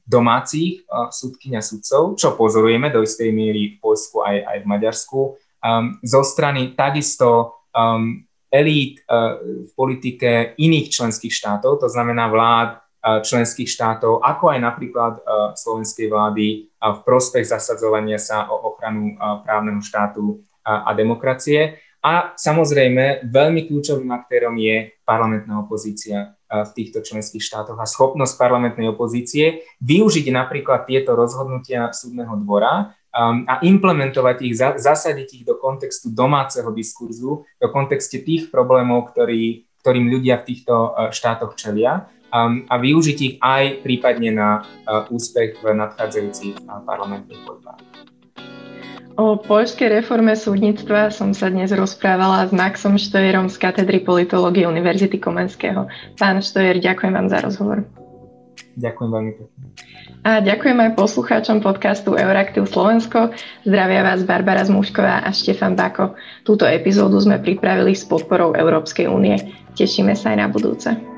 domácich 0.04 0.84
súdkyň 0.92 1.54
a 1.56 1.64
sudcov, 1.64 2.20
čo 2.20 2.36
pozorujeme 2.36 2.92
do 2.92 3.00
istej 3.04 3.32
miery 3.32 3.76
v 3.76 3.80
Polsku 3.80 4.24
aj, 4.24 4.44
aj 4.44 4.58
v 4.60 4.66
Maďarsku, 4.68 5.20
zo 6.04 6.22
strany 6.28 6.76
takisto 6.76 7.64
elít 8.52 9.02
v 9.08 9.72
politike 9.74 10.60
iných 10.60 10.88
členských 10.92 11.32
štátov, 11.32 11.80
to 11.80 11.88
znamená 11.88 12.28
vlád 12.28 12.83
členských 13.04 13.68
štátov, 13.68 14.24
ako 14.24 14.56
aj 14.56 14.60
napríklad 14.64 15.14
slovenskej 15.60 16.08
vlády 16.08 16.72
v 16.72 17.00
prospech 17.04 17.44
zasadzovania 17.44 18.16
sa 18.16 18.48
o 18.48 18.72
ochranu 18.72 19.20
právneho 19.44 19.84
štátu 19.84 20.40
a 20.64 20.96
demokracie. 20.96 21.84
A 22.04 22.36
samozrejme, 22.36 23.28
veľmi 23.28 23.68
kľúčovým 23.68 24.12
aktérom 24.12 24.56
je 24.60 24.92
parlamentná 25.04 25.60
opozícia 25.64 26.36
v 26.48 26.70
týchto 26.76 27.02
členských 27.02 27.42
štátoch 27.42 27.80
a 27.80 27.90
schopnosť 27.90 28.38
parlamentnej 28.38 28.92
opozície 28.92 29.66
využiť 29.82 30.30
napríklad 30.30 30.86
tieto 30.86 31.18
rozhodnutia 31.18 31.90
súdneho 31.96 32.38
dvora 32.44 32.94
um, 33.10 33.42
a 33.50 33.58
implementovať 33.66 34.38
ich, 34.46 34.54
za, 34.54 34.78
zasadiť 34.78 35.30
ich 35.42 35.44
do 35.48 35.58
kontextu 35.58 36.14
domáceho 36.14 36.70
diskurzu, 36.70 37.42
do 37.58 37.68
kontexte 37.74 38.22
tých 38.22 38.54
problémov, 38.54 39.10
ktorý, 39.16 39.66
ktorým 39.82 40.14
ľudia 40.14 40.44
v 40.44 40.48
týchto 40.54 40.94
štátoch 41.10 41.58
čelia 41.58 42.06
a 42.34 42.76
využiť 42.82 43.18
ich 43.22 43.36
aj 43.38 43.86
prípadne 43.86 44.34
na 44.34 44.50
uh, 44.66 45.06
úspech 45.14 45.62
v 45.62 45.78
nadchádzajúcich 45.78 46.66
uh, 46.66 46.82
parlamentných 46.82 47.42
voľbách. 47.46 47.82
O 49.14 49.38
poľskej 49.38 50.02
reforme 50.02 50.34
súdnictva 50.34 51.14
som 51.14 51.38
sa 51.38 51.54
dnes 51.54 51.70
rozprávala 51.70 52.50
s 52.50 52.52
Maxom 52.52 52.98
Štojerom 52.98 53.46
z 53.46 53.62
katedry 53.62 54.02
politológie 54.02 54.66
Univerzity 54.66 55.22
Komenského. 55.22 55.86
Pán 56.18 56.42
Štojer, 56.42 56.82
ďakujem 56.82 57.14
vám 57.14 57.30
za 57.30 57.46
rozhovor. 57.46 57.86
Ďakujem 58.74 59.10
veľmi 59.14 59.32
pekne. 59.38 59.64
A 60.26 60.42
ďakujem 60.42 60.78
aj 60.82 60.98
poslucháčom 60.98 61.62
podcastu 61.62 62.18
Euraktiv 62.18 62.66
Slovensko. 62.66 63.38
Zdravia 63.70 64.02
vás 64.02 64.26
Barbara 64.26 64.66
Zmušková 64.66 65.22
a 65.22 65.30
Štefan 65.30 65.78
Bako. 65.78 66.18
Túto 66.42 66.66
epizódu 66.66 67.22
sme 67.22 67.38
pripravili 67.38 67.94
s 67.94 68.10
podporou 68.10 68.58
Európskej 68.58 69.06
únie. 69.06 69.38
Tešíme 69.78 70.18
sa 70.18 70.34
aj 70.34 70.38
na 70.42 70.48
budúce. 70.50 71.13